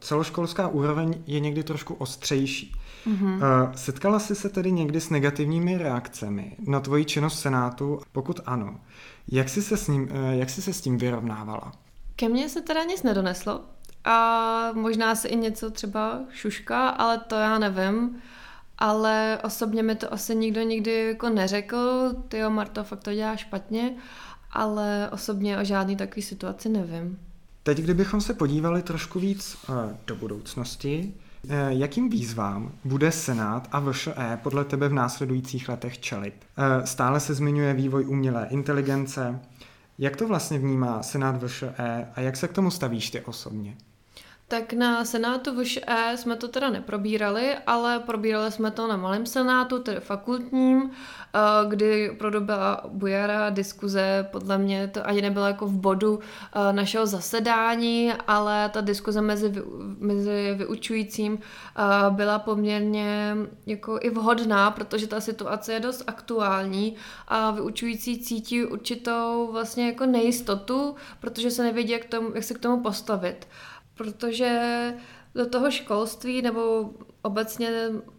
celoškolská 0.00 0.68
úroveň 0.68 1.14
je 1.26 1.40
někdy 1.40 1.62
trošku 1.62 1.94
ostřejší. 1.94 2.72
Mm-hmm. 3.06 3.70
Setkala 3.74 4.18
jsi 4.18 4.34
se 4.34 4.48
tedy 4.48 4.72
někdy 4.72 5.00
s 5.00 5.10
negativními 5.10 5.78
reakcemi 5.78 6.56
na 6.66 6.80
tvoji 6.80 7.04
činnost 7.04 7.38
Senátu? 7.38 8.00
Pokud 8.12 8.40
ano, 8.46 8.80
jak 9.28 9.48
jsi 9.48 9.62
se 9.62 9.76
s, 9.76 9.88
ním, 9.88 10.08
jak 10.30 10.50
jsi 10.50 10.62
se 10.62 10.72
s 10.72 10.80
tím 10.80 10.98
vyrovnávala? 10.98 11.72
Ke 12.16 12.28
mně 12.28 12.48
se 12.48 12.62
teda 12.62 12.84
nic 12.84 13.02
nedoneslo 13.02 13.60
a 14.04 14.72
možná 14.72 15.14
se 15.14 15.28
i 15.28 15.36
něco 15.36 15.70
třeba 15.70 16.20
šuška, 16.30 16.88
ale 16.88 17.18
to 17.18 17.34
já 17.34 17.58
nevím. 17.58 18.16
Ale 18.78 19.38
osobně 19.44 19.82
mi 19.82 19.94
to 19.94 20.12
asi 20.12 20.36
nikdo 20.36 20.62
nikdy 20.62 21.08
jako 21.08 21.28
neřekl, 21.28 22.12
ty 22.28 22.38
jo, 22.38 22.50
Marto, 22.50 22.84
fakt 22.84 23.02
to 23.02 23.14
dělá 23.14 23.36
špatně, 23.36 23.94
ale 24.50 25.10
osobně 25.12 25.58
o 25.58 25.64
žádný 25.64 25.96
takový 25.96 26.22
situaci 26.22 26.68
nevím. 26.68 27.18
Teď, 27.62 27.78
kdybychom 27.78 28.20
se 28.20 28.34
podívali 28.34 28.82
trošku 28.82 29.20
víc 29.20 29.56
eh, 29.68 29.96
do 30.06 30.16
budoucnosti, 30.16 31.14
eh, 31.48 31.66
jakým 31.68 32.08
výzvám 32.08 32.72
bude 32.84 33.12
Senát 33.12 33.68
a 33.72 33.80
VŠE 33.80 34.38
podle 34.42 34.64
tebe 34.64 34.88
v 34.88 34.92
následujících 34.92 35.68
letech 35.68 35.98
čelit? 35.98 36.34
Eh, 36.56 36.86
stále 36.86 37.20
se 37.20 37.34
zmiňuje 37.34 37.74
vývoj 37.74 38.06
umělé 38.06 38.46
inteligence. 38.50 39.40
Jak 39.98 40.16
to 40.16 40.28
vlastně 40.28 40.58
vnímá 40.58 41.02
Senát 41.02 41.42
VŠE 41.42 42.08
a 42.14 42.20
jak 42.20 42.36
se 42.36 42.48
k 42.48 42.52
tomu 42.52 42.70
stavíš 42.70 43.10
ty 43.10 43.20
osobně? 43.20 43.76
Tak 44.48 44.72
na 44.72 45.04
Senátu 45.04 45.62
VŠE 45.62 46.12
jsme 46.16 46.36
to 46.36 46.48
teda 46.48 46.70
neprobírali, 46.70 47.54
ale 47.66 47.98
probírali 48.00 48.52
jsme 48.52 48.70
to 48.70 48.88
na 48.88 48.96
malém 48.96 49.26
senátu, 49.26 49.78
tedy 49.78 50.00
fakultním, 50.00 50.90
eh, 50.90 51.38
kdy 51.68 52.10
proběhla 52.18 52.80
bujara 52.88 53.50
diskuze, 53.50 54.28
podle 54.32 54.58
mě 54.58 54.88
to 54.88 55.06
ani 55.06 55.22
nebylo 55.22 55.46
jako 55.46 55.66
v 55.66 55.72
bodu 55.72 56.20
eh, 56.20 56.72
našeho 56.72 57.06
zasedání, 57.06 58.12
ale 58.26 58.68
ta 58.68 58.80
diskuze 58.80 59.20
mezi, 59.22 59.52
mezi 59.98 60.54
vyučujícím 60.54 61.38
eh, 61.38 61.82
byla 62.10 62.38
poměrně 62.38 63.36
jako 63.66 63.98
i 64.02 64.10
vhodná, 64.10 64.70
protože 64.70 65.06
ta 65.06 65.20
situace 65.20 65.72
je 65.72 65.80
dost 65.80 66.02
aktuální 66.06 66.96
a 67.28 67.50
vyučující 67.50 68.18
cítí 68.18 68.64
určitou 68.64 69.48
vlastně 69.52 69.86
jako 69.86 70.06
nejistotu, 70.06 70.94
protože 71.20 71.50
se 71.50 71.62
nevědí, 71.62 71.92
jak, 71.92 72.04
tomu, 72.04 72.30
jak 72.34 72.44
se 72.44 72.54
k 72.54 72.58
tomu 72.58 72.82
postavit 72.82 73.46
protože 73.96 74.92
do 75.34 75.46
toho 75.46 75.70
školství 75.70 76.42
nebo 76.42 76.90
obecně, 77.22 77.70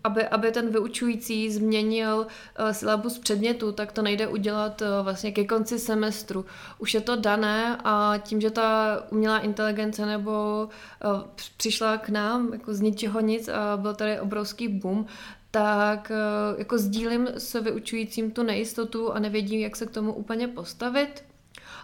aby, 0.04 0.28
aby 0.28 0.52
ten 0.52 0.70
vyučující 0.70 1.52
změnil 1.52 2.18
uh, 2.18 2.70
syllabus 2.70 3.20
předmětu, 3.20 3.72
tak 3.72 3.92
to 3.92 4.02
nejde 4.02 4.28
udělat 4.28 4.82
uh, 4.82 4.88
vlastně 5.04 5.32
ke 5.32 5.46
konci 5.46 5.80
semestru. 5.80 6.46
Už 6.80 6.94
je 6.94 7.02
to 7.02 7.16
dané 7.16 7.78
a 7.84 8.14
tím, 8.18 8.42
že 8.42 8.52
ta 8.52 9.00
umělá 9.12 9.40
inteligence 9.40 10.06
nebo 10.06 10.70
uh, 11.06 11.22
přišla 11.58 11.98
k 11.98 12.10
nám 12.10 12.54
jako 12.54 12.74
z 12.74 12.82
ničeho 12.82 13.20
nic 13.20 13.48
a 13.48 13.78
byl 13.78 13.96
tady 13.96 14.20
obrovský 14.20 14.68
boom, 14.68 15.06
tak 15.52 16.12
jako 16.58 16.78
sdílím 16.78 17.28
s 17.28 17.62
vyučujícím 17.62 18.32
tu 18.32 18.44
nejistotu 18.44 19.12
a 19.12 19.20
nevědím, 19.20 19.60
jak 19.60 19.76
se 19.76 19.86
k 19.86 19.92
tomu 19.92 20.14
úplně 20.14 20.48
postavit. 20.48 21.24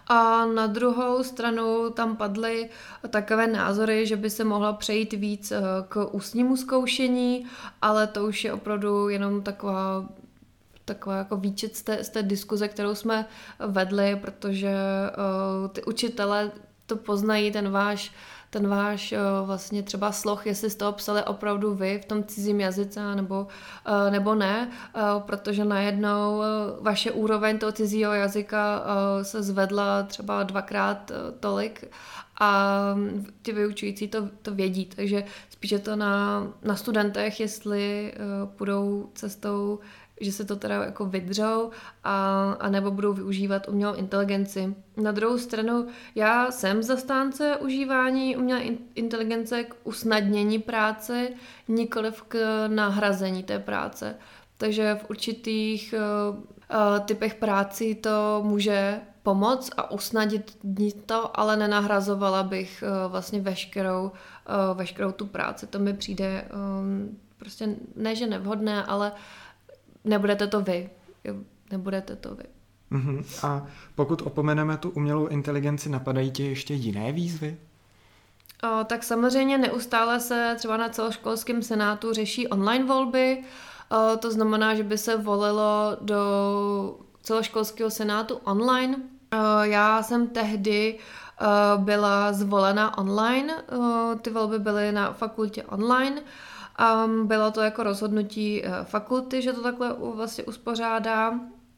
A 0.06 0.46
na 0.46 0.66
druhou 0.66 1.24
stranu 1.24 1.90
tam 1.90 2.16
padly 2.16 2.70
takové 3.10 3.46
názory, 3.46 4.06
že 4.06 4.16
by 4.16 4.30
se 4.30 4.44
mohla 4.44 4.72
přejít 4.72 5.12
víc 5.12 5.52
eh, 5.52 5.60
k 5.88 6.08
ústnímu 6.12 6.56
zkoušení, 6.56 7.46
ale 7.82 8.06
to 8.06 8.24
už 8.24 8.44
je 8.44 8.52
opravdu 8.52 9.08
jenom 9.08 9.42
taková 9.42 10.08
taková 10.84 11.16
jako 11.16 11.36
výčet 11.36 11.76
z 11.76 11.82
té, 11.82 12.04
z 12.04 12.08
té 12.08 12.22
diskuze, 12.22 12.68
kterou 12.68 12.94
jsme 12.94 13.26
vedli, 13.66 14.16
protože 14.16 14.72
uh, 14.72 15.68
ty 15.68 15.84
učitele 15.84 16.50
to 16.86 16.96
poznají, 16.96 17.52
ten 17.52 17.70
váš 17.70 18.12
ten 18.54 18.68
váš 18.68 19.12
uh, 19.12 19.46
vlastně 19.46 19.82
třeba 19.82 20.12
sloh, 20.12 20.46
jestli 20.46 20.70
jste 20.70 20.84
ho 20.84 20.92
psali 20.92 21.22
opravdu 21.22 21.74
vy 21.74 21.98
v 21.98 22.04
tom 22.04 22.24
cizím 22.24 22.60
jazyce 22.60 23.14
nebo, 23.14 23.46
uh, 23.88 24.12
nebo 24.12 24.34
ne, 24.34 24.70
uh, 24.94 25.22
protože 25.22 25.64
najednou 25.64 26.42
vaše 26.80 27.10
úroveň 27.10 27.58
toho 27.58 27.72
cizího 27.72 28.12
jazyka 28.12 28.84
se 29.22 29.42
zvedla 29.42 30.02
třeba 30.02 30.42
dvakrát 30.42 31.12
tolik 31.40 31.84
a 32.40 32.84
ti 33.42 33.52
vyučující 33.52 34.08
to, 34.08 34.28
to 34.42 34.54
vědí, 34.54 34.86
takže 34.86 35.24
spíše 35.50 35.78
to 35.78 35.96
na, 35.96 36.46
na 36.62 36.76
studentech, 36.76 37.40
jestli 37.40 38.14
půjdou 38.56 39.10
cestou 39.14 39.78
že 40.20 40.32
se 40.32 40.44
to 40.44 40.56
teda 40.56 40.84
jako 40.84 41.06
vydřou 41.06 41.70
a, 42.04 42.42
a 42.60 42.68
nebo 42.68 42.90
budou 42.90 43.12
využívat 43.12 43.68
umělou 43.68 43.94
inteligenci. 43.94 44.74
Na 44.96 45.12
druhou 45.12 45.38
stranu, 45.38 45.86
já 46.14 46.50
jsem 46.50 46.82
zastánce 46.82 47.56
užívání 47.56 48.36
umělé 48.36 48.62
inteligence 48.94 49.64
k 49.64 49.76
usnadnění 49.84 50.58
práce, 50.58 51.28
nikoliv 51.68 52.22
k 52.22 52.64
nahrazení 52.68 53.42
té 53.42 53.58
práce. 53.58 54.16
Takže 54.56 54.94
v 54.94 55.10
určitých 55.10 55.94
uh, 55.98 56.98
typech 57.04 57.34
práci 57.34 57.94
to 57.94 58.42
může 58.44 59.00
pomoct 59.22 59.70
a 59.76 59.90
usnadnit 59.90 60.58
to, 61.06 61.40
ale 61.40 61.56
nenahrazovala 61.56 62.42
bych 62.42 62.84
uh, 62.86 63.12
vlastně 63.12 63.40
veškerou, 63.40 64.04
uh, 64.04 64.76
veškerou 64.76 65.12
tu 65.12 65.26
práci. 65.26 65.66
To 65.66 65.78
mi 65.78 65.94
přijde 65.94 66.48
um, 66.54 67.18
prostě 67.38 67.68
ne, 67.96 68.14
že 68.14 68.26
nevhodné, 68.26 68.84
ale 68.84 69.10
uh, 69.10 69.18
nebudete 70.04 70.46
to 70.46 70.60
vy. 70.60 70.90
Nebudete 71.70 72.16
to 72.16 72.34
vy. 72.34 72.44
Uh-huh. 72.92 73.24
A 73.42 73.66
pokud 73.94 74.22
opomeneme 74.22 74.76
tu 74.76 74.90
umělou 74.90 75.26
inteligenci, 75.26 75.88
napadají 75.88 76.30
tě 76.30 76.44
ještě 76.44 76.74
jiné 76.74 77.12
výzvy? 77.12 77.56
O, 78.62 78.84
tak 78.84 79.02
samozřejmě 79.02 79.58
neustále 79.58 80.20
se 80.20 80.54
třeba 80.58 80.76
na 80.76 80.88
celoškolském 80.88 81.62
senátu 81.62 82.12
řeší 82.12 82.48
online 82.48 82.84
volby. 82.84 83.44
O, 83.90 84.16
to 84.16 84.30
znamená, 84.30 84.74
že 84.74 84.82
by 84.82 84.98
se 84.98 85.16
volilo 85.16 85.96
do 86.00 86.20
celoškolského 87.22 87.90
senátu 87.90 88.34
online. 88.34 88.96
O, 88.96 89.62
já 89.62 90.02
jsem 90.02 90.26
tehdy 90.26 90.98
byla 91.76 92.32
zvolena 92.32 92.98
online. 92.98 93.54
Ty 94.22 94.30
volby 94.30 94.58
byly 94.58 94.92
na 94.92 95.12
fakultě 95.12 95.62
online. 95.62 96.22
Um, 96.80 97.26
bylo 97.26 97.50
to 97.50 97.60
jako 97.60 97.82
rozhodnutí 97.82 98.62
uh, 98.62 98.70
fakulty, 98.84 99.42
že 99.42 99.52
to 99.52 99.62
takhle 99.62 99.96
vlastně 99.98 100.44
uspořádá. 100.44 101.30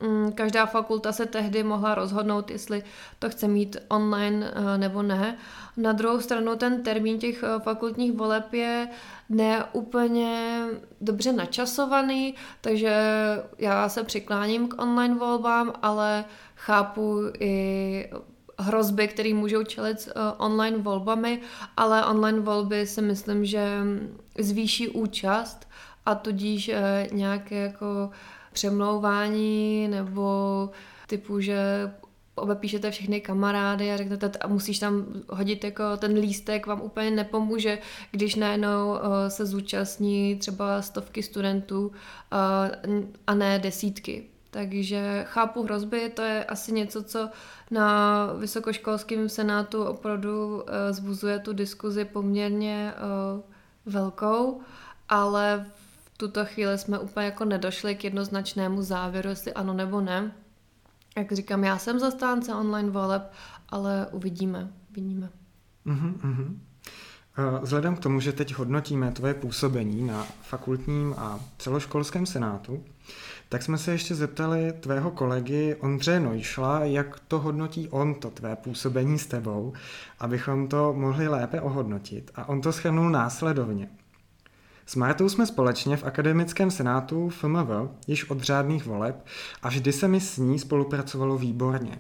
Um, 0.02 0.32
každá 0.32 0.66
fakulta 0.66 1.12
se 1.12 1.26
tehdy 1.26 1.62
mohla 1.62 1.94
rozhodnout, 1.94 2.50
jestli 2.50 2.82
to 3.18 3.30
chce 3.30 3.48
mít 3.48 3.76
online 3.88 4.50
uh, 4.50 4.78
nebo 4.78 5.02
ne. 5.02 5.38
Na 5.76 5.92
druhou 5.92 6.20
stranu 6.20 6.56
ten 6.56 6.82
termín 6.82 7.18
těch 7.18 7.42
uh, 7.42 7.62
fakultních 7.62 8.12
voleb 8.12 8.52
je 8.52 8.88
neúplně 9.28 10.64
dobře 11.00 11.32
načasovaný, 11.32 12.34
takže 12.60 12.96
já 13.58 13.88
se 13.88 14.04
přikláním 14.04 14.68
k 14.68 14.82
online 14.82 15.14
volbám, 15.14 15.72
ale 15.82 16.24
chápu 16.54 17.20
i 17.40 18.10
hrozby, 18.58 19.08
které 19.08 19.34
můžou 19.34 19.64
čelit 19.64 20.08
uh, 20.16 20.22
online 20.46 20.78
volbami, 20.78 21.40
ale 21.76 22.06
online 22.06 22.40
volby 22.40 22.86
si 22.86 23.02
myslím, 23.02 23.44
že 23.44 23.78
zvýší 24.38 24.88
účast 24.88 25.68
a 26.06 26.14
tudíž 26.14 26.68
uh, 26.68 27.16
nějaké 27.16 27.54
jako 27.54 28.10
přemlouvání 28.52 29.88
nebo 29.88 30.70
typu, 31.06 31.40
že 31.40 31.56
obepíšete 32.34 32.90
všechny 32.90 33.20
kamarády 33.20 33.92
a 33.92 33.96
řeknete, 33.96 34.30
a 34.38 34.46
musíš 34.46 34.78
tam 34.78 35.06
hodit 35.28 35.64
jako 35.64 35.96
ten 35.96 36.12
lístek, 36.12 36.66
vám 36.66 36.80
úplně 36.80 37.10
nepomůže, 37.10 37.78
když 38.10 38.34
najednou 38.34 38.90
uh, 38.90 38.98
se 39.28 39.46
zúčastní 39.46 40.36
třeba 40.36 40.82
stovky 40.82 41.22
studentů 41.22 41.92
a 43.26 43.34
ne 43.34 43.58
desítky. 43.58 44.35
Takže 44.56 45.24
chápu 45.28 45.62
hrozby, 45.62 46.12
to 46.14 46.22
je 46.22 46.44
asi 46.44 46.72
něco, 46.72 47.02
co 47.02 47.30
na 47.70 48.26
vysokoškolském 48.38 49.28
senátu 49.28 49.84
opravdu 49.84 50.54
uh, 50.54 50.62
zbuzuje 50.90 51.38
tu 51.38 51.52
diskuzi 51.52 52.04
poměrně 52.04 52.92
uh, 52.94 53.40
velkou, 53.92 54.60
ale 55.08 55.66
v 56.14 56.18
tuto 56.18 56.44
chvíli 56.44 56.78
jsme 56.78 56.98
úplně 56.98 57.26
jako 57.26 57.44
nedošli 57.44 57.94
k 57.94 58.04
jednoznačnému 58.04 58.82
závěru, 58.82 59.28
jestli 59.28 59.52
ano 59.52 59.72
nebo 59.72 60.00
ne. 60.00 60.32
Jak 61.16 61.32
říkám, 61.32 61.64
já 61.64 61.78
jsem 61.78 61.98
zastánce 61.98 62.54
online 62.54 62.90
voleb, 62.90 63.32
ale 63.68 64.06
uvidíme, 64.12 64.70
uvidíme. 64.90 65.30
Uh-huh, 65.86 66.56
Vzhledem 67.62 67.96
k 67.96 68.00
tomu, 68.00 68.20
že 68.20 68.32
teď 68.32 68.54
hodnotíme 68.54 69.12
tvoje 69.12 69.34
působení 69.34 70.06
na 70.06 70.26
fakultním 70.42 71.14
a 71.18 71.40
celoškolském 71.58 72.26
senátu, 72.26 72.84
tak 73.48 73.62
jsme 73.62 73.78
se 73.78 73.92
ještě 73.92 74.14
zeptali 74.14 74.72
tvého 74.80 75.10
kolegy 75.10 75.76
Ondřeje 75.80 76.20
Nojšla, 76.20 76.84
jak 76.84 77.20
to 77.28 77.38
hodnotí 77.38 77.88
on, 77.88 78.14
to 78.14 78.30
tvé 78.30 78.56
působení 78.56 79.18
s 79.18 79.26
tebou, 79.26 79.72
abychom 80.18 80.68
to 80.68 80.92
mohli 80.96 81.28
lépe 81.28 81.60
ohodnotit. 81.60 82.30
A 82.34 82.48
on 82.48 82.60
to 82.60 82.72
schrnul 82.72 83.10
následovně. 83.10 83.88
S 84.86 84.96
Martou 84.96 85.28
jsme 85.28 85.46
společně 85.46 85.96
v 85.96 86.04
akademickém 86.04 86.70
senátu 86.70 87.28
FMV 87.28 87.68
již 88.06 88.30
od 88.30 88.40
řádných 88.40 88.86
voleb 88.86 89.26
a 89.62 89.68
vždy 89.68 89.92
se 89.92 90.08
mi 90.08 90.20
s 90.20 90.38
ní 90.38 90.58
spolupracovalo 90.58 91.38
výborně. 91.38 91.98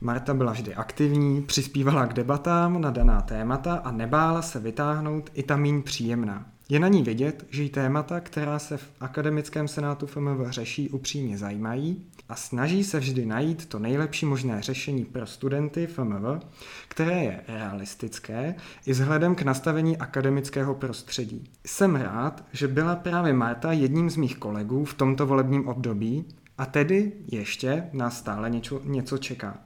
Marta 0.00 0.34
byla 0.34 0.52
vždy 0.52 0.74
aktivní, 0.74 1.42
přispívala 1.42 2.06
k 2.06 2.12
debatám 2.12 2.80
na 2.80 2.90
daná 2.90 3.20
témata 3.20 3.74
a 3.74 3.90
nebála 3.90 4.42
se 4.42 4.60
vytáhnout 4.60 5.30
i 5.34 5.42
ta 5.42 5.56
míň 5.56 5.82
příjemná. 5.82 6.53
Je 6.68 6.80
na 6.80 6.88
ní 6.88 7.02
vidět, 7.02 7.46
že 7.50 7.62
jí 7.62 7.68
témata, 7.68 8.20
která 8.20 8.58
se 8.58 8.76
v 8.76 8.90
akademickém 9.00 9.68
senátu 9.68 10.06
FMV 10.06 10.50
řeší, 10.50 10.90
upřímně 10.90 11.38
zajímají 11.38 12.04
a 12.28 12.36
snaží 12.36 12.84
se 12.84 13.00
vždy 13.00 13.26
najít 13.26 13.66
to 13.66 13.78
nejlepší 13.78 14.26
možné 14.26 14.62
řešení 14.62 15.04
pro 15.04 15.26
studenty 15.26 15.86
FMV, 15.86 16.44
které 16.88 17.24
je 17.24 17.40
realistické 17.48 18.54
i 18.86 18.92
vzhledem 18.92 19.34
k 19.34 19.42
nastavení 19.42 19.96
akademického 19.96 20.74
prostředí. 20.74 21.50
Jsem 21.66 21.96
rád, 21.96 22.44
že 22.52 22.68
byla 22.68 22.96
právě 22.96 23.32
Marta 23.32 23.72
jedním 23.72 24.10
z 24.10 24.16
mých 24.16 24.36
kolegů 24.36 24.84
v 24.84 24.94
tomto 24.94 25.26
volebním 25.26 25.68
období 25.68 26.24
a 26.58 26.66
tedy 26.66 27.12
ještě 27.26 27.84
nás 27.92 28.18
stále 28.18 28.50
něco, 28.50 28.80
něco 28.84 29.18
čeká. 29.18 29.58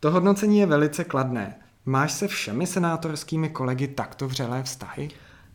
To 0.00 0.10
hodnocení 0.10 0.58
je 0.58 0.66
velice 0.66 1.04
kladné. 1.04 1.56
Máš 1.86 2.12
se 2.12 2.28
všemi 2.28 2.66
senátorskými 2.66 3.48
kolegy 3.48 3.88
takto 3.88 4.28
vřelé 4.28 4.62
vztahy? 4.62 5.08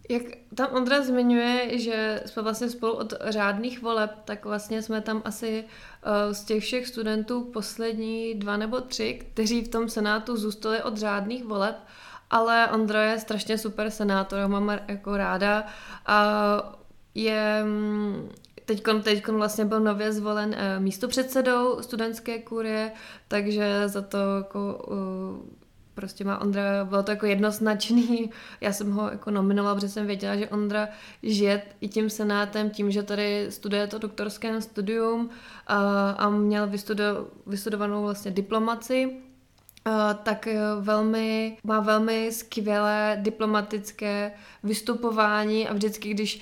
Jak 0.10 0.22
tam 0.55 0.67
Ondra 0.74 1.01
zmiňuje, 1.01 1.79
že 1.79 2.24
jsme 2.25 2.41
vlastně 2.41 2.70
spolu 2.70 2.93
od 2.93 3.13
řádných 3.22 3.81
voleb, 3.81 4.12
tak 4.25 4.46
vlastně 4.46 4.81
jsme 4.81 5.01
tam 5.01 5.22
asi 5.25 5.63
uh, 5.63 6.34
z 6.34 6.43
těch 6.43 6.63
všech 6.63 6.88
studentů 6.88 7.43
poslední 7.43 8.36
dva 8.36 8.58
nebo 8.58 8.81
tři, 8.81 9.13
kteří 9.13 9.62
v 9.62 9.67
tom 9.67 9.89
senátu 9.89 10.38
zůstali 10.38 10.84
od 10.84 10.98
řádných 10.98 11.43
voleb, 11.43 11.75
ale 12.29 12.70
Ondra 12.74 13.03
je 13.03 13.20
strašně 13.20 13.58
super 13.58 13.91
senátor, 13.91 14.48
mám 14.48 14.79
jako 14.88 15.17
ráda. 15.17 15.65
A 16.05 16.77
je 17.15 17.63
mm, 17.63 18.29
Teď 18.65 18.84
teď 19.03 19.27
vlastně 19.27 19.65
byl 19.65 19.79
nově 19.79 20.13
zvolen 20.13 20.50
uh, 20.50 20.84
místopředsedou 20.84 21.81
studentské 21.81 22.39
kurie, 22.39 22.91
takže 23.27 23.84
za 23.86 24.01
to 24.01 24.17
jako 24.38 24.86
uh, 24.88 25.61
prostě 26.01 26.24
má 26.24 26.41
Ondra, 26.41 26.86
bylo 26.86 27.03
to 27.03 27.12
jako 27.12 27.25
jednoznačný, 27.25 28.29
já 28.62 28.74
jsem 28.74 28.91
ho 28.91 29.10
jako 29.12 29.31
nominovala, 29.31 29.75
protože 29.75 29.89
jsem 29.89 30.08
věděla, 30.08 30.36
že 30.36 30.50
Ondra 30.50 30.88
žije 31.24 31.62
i 31.81 31.88
tím 31.88 32.10
senátem, 32.10 32.70
tím, 32.70 32.91
že 32.91 33.03
tady 33.03 33.48
studuje 33.50 33.88
to 33.88 33.98
doktorské 33.98 34.62
studium 34.62 35.29
a, 35.67 36.10
a 36.10 36.29
měl 36.29 36.67
vystudo, 36.67 37.27
vystudovanou 37.48 38.01
vlastně 38.01 38.31
diplomaci, 38.31 39.17
tak 40.24 40.48
velmi, 40.79 41.58
má 41.63 41.79
velmi 41.79 42.31
skvělé 42.31 43.17
diplomatické 43.22 44.31
vystupování 44.63 45.67
a 45.67 45.74
vždycky, 45.74 46.10
když 46.10 46.41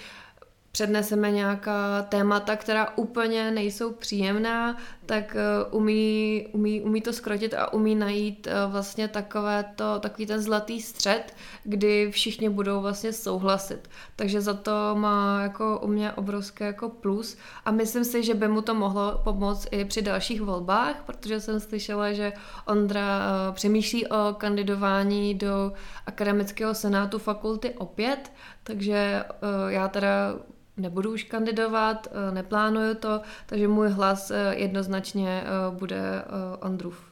předneseme 0.71 1.31
nějaká 1.31 2.01
témata, 2.01 2.55
která 2.55 2.97
úplně 2.97 3.51
nejsou 3.51 3.93
příjemná, 3.93 4.77
tak 5.09 5.35
eh, 5.35 5.65
umí, 5.71 6.45
umí, 6.51 6.81
umí 6.81 7.01
to 7.01 7.13
skrotit 7.13 7.53
a 7.53 7.73
umí 7.73 7.95
najít 7.95 8.47
eh, 8.47 8.53
vlastně 8.67 9.07
takové 9.07 9.65
to, 9.75 9.99
takový 9.99 10.25
ten 10.25 10.41
zlatý 10.41 10.81
střed, 10.81 11.33
kdy 11.63 12.11
všichni 12.11 12.49
budou 12.49 12.81
vlastně 12.81 13.13
souhlasit. 13.13 13.89
Takže 14.15 14.41
za 14.41 14.53
to 14.53 14.71
má 14.95 15.41
jako 15.41 15.79
u 15.79 15.87
mě 15.87 16.11
obrovské 16.11 16.65
jako 16.65 16.89
plus 16.89 17.37
a 17.65 17.71
myslím 17.71 18.05
si, 18.05 18.23
že 18.23 18.33
by 18.33 18.47
mu 18.47 18.61
to 18.61 18.73
mohlo 18.73 19.21
pomoct 19.23 19.67
i 19.71 19.85
při 19.85 20.01
dalších 20.01 20.41
volbách, 20.41 21.03
protože 21.05 21.39
jsem 21.39 21.59
slyšela, 21.59 22.13
že 22.13 22.33
Ondra 22.65 23.21
eh, 23.21 23.53
přemýšlí 23.53 24.07
o 24.07 24.35
kandidování 24.37 25.33
do 25.33 25.73
akademického 26.05 26.75
senátu 26.75 27.19
fakulty 27.19 27.69
opět, 27.69 28.31
takže 28.63 29.23
já 29.69 29.87
teda 29.87 30.35
nebudu 30.79 31.13
už 31.13 31.23
kandidovat, 31.23 32.07
eh, 32.11 32.31
neplánuju 32.31 32.95
to, 32.95 33.21
takže 33.45 33.67
můj 33.67 33.89
hlas 33.89 34.31
eh, 34.31 34.55
jednoznačně 34.55 35.43
eh, 35.43 35.75
bude 35.79 36.23
Andrův. 36.61 37.03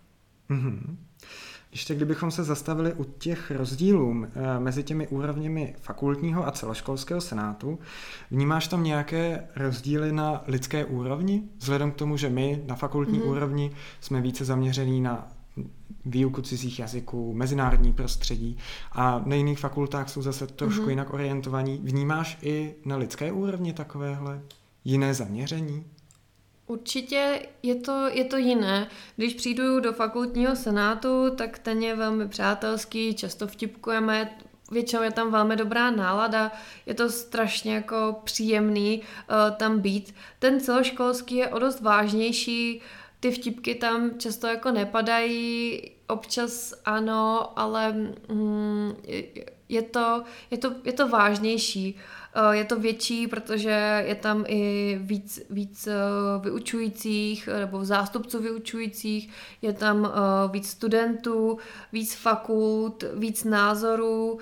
Mm-hmm. 0.50 0.96
Ještě 1.72 1.96
kdybychom 1.96 2.32
se 2.32 2.44
zastavili 2.44 2.94
u 2.94 3.04
těch 3.04 3.52
rozdílů 3.52 4.26
mezi 4.60 4.84
těmi 4.84 5.08
úrovněmi 5.08 5.76
fakultního 5.80 6.48
a 6.48 6.52
celoškolského 6.52 7.22
senátu, 7.22 7.80
vnímáš 8.32 8.68
tam 8.68 8.84
nějaké 8.84 9.48
rozdíly 9.56 10.12
na 10.12 10.44
lidské 10.48 10.86
úrovni? 10.86 11.44
Vzhledem 11.58 11.92
k 11.92 11.96
tomu, 11.96 12.18
že 12.18 12.30
my 12.30 12.64
na 12.68 12.76
fakultní 12.76 13.20
mm-hmm. 13.20 13.30
úrovni 13.30 13.72
jsme 14.02 14.22
více 14.22 14.46
zaměření 14.46 15.02
na 15.02 15.37
výuku 16.06 16.41
cizích 16.41 16.80
jazyků, 16.80 17.34
mezinárodní 17.34 17.93
prostředí 17.93 18.58
a 18.91 19.22
na 19.26 19.36
jiných 19.36 19.60
fakultách 19.60 20.10
jsou 20.10 20.22
zase 20.22 20.48
trošku 20.48 20.86
mm-hmm. 20.86 20.89
jinak 20.89 21.13
orientovaní. 21.13 21.82
Vnímáš 21.84 22.38
i 22.41 22.76
na 22.86 22.98
lidské 22.98 23.32
úrovni 23.32 23.74
takovéhle 23.74 24.41
jiné 24.86 25.13
zaměření? 25.13 25.86
Určitě 26.67 27.39
je 27.63 27.76
to, 27.76 28.08
je 28.12 28.26
to 28.26 28.38
jiné. 28.38 28.88
Když 29.15 29.34
přijdu 29.34 29.80
do 29.80 29.93
fakultního 29.93 30.56
senátu, 30.56 31.36
tak 31.36 31.60
ten 31.60 31.84
je 31.84 31.96
velmi 31.96 32.28
přátelský, 32.28 33.13
často 33.13 33.48
vtipkujeme, 33.48 34.38
většinou 34.72 35.02
je 35.02 35.12
tam 35.12 35.32
velmi 35.32 35.56
dobrá 35.56 35.91
nálada, 35.91 36.52
je 36.86 36.93
to 36.93 37.10
strašně 37.10 37.76
jako 37.76 38.15
příjemný 38.24 39.02
uh, 39.02 39.58
tam 39.58 39.80
být. 39.80 40.15
Ten 40.39 40.60
celoškolský 40.60 41.36
je 41.36 41.48
o 41.48 41.60
dost 41.60 41.82
vážnější, 41.82 42.82
ty 43.19 43.32
vtipky 43.32 43.75
tam 43.75 44.12
často 44.19 44.47
jako 44.47 44.71
nepadají, 44.71 45.82
občas 46.08 46.73
ano, 46.86 47.60
ale 47.60 47.91
mm, 48.32 48.93
je, 49.69 49.82
to, 49.82 50.23
je, 50.51 50.58
to, 50.58 50.71
je 50.84 50.93
to 50.93 51.08
vážnější. 51.08 51.99
Eh, 52.36 52.56
je 52.56 52.65
to 52.65 52.80
větší, 52.80 53.27
protože 53.27 54.03
je 54.08 54.15
tam 54.15 54.43
i 54.47 54.97
víc, 55.01 55.41
víc 55.49 55.88
eh, 55.88 55.93
vyučujících 56.39 57.49
nebo 57.60 57.86
zástupců 57.86 58.41
vyučujících, 58.41 59.30
je 59.62 59.73
tam 59.73 60.06
eh, 60.06 60.51
víc 60.51 60.69
studentů, 60.69 61.58
víc 61.93 62.15
fakult, 62.15 63.03
víc 63.13 63.43
názorů, 63.43 64.39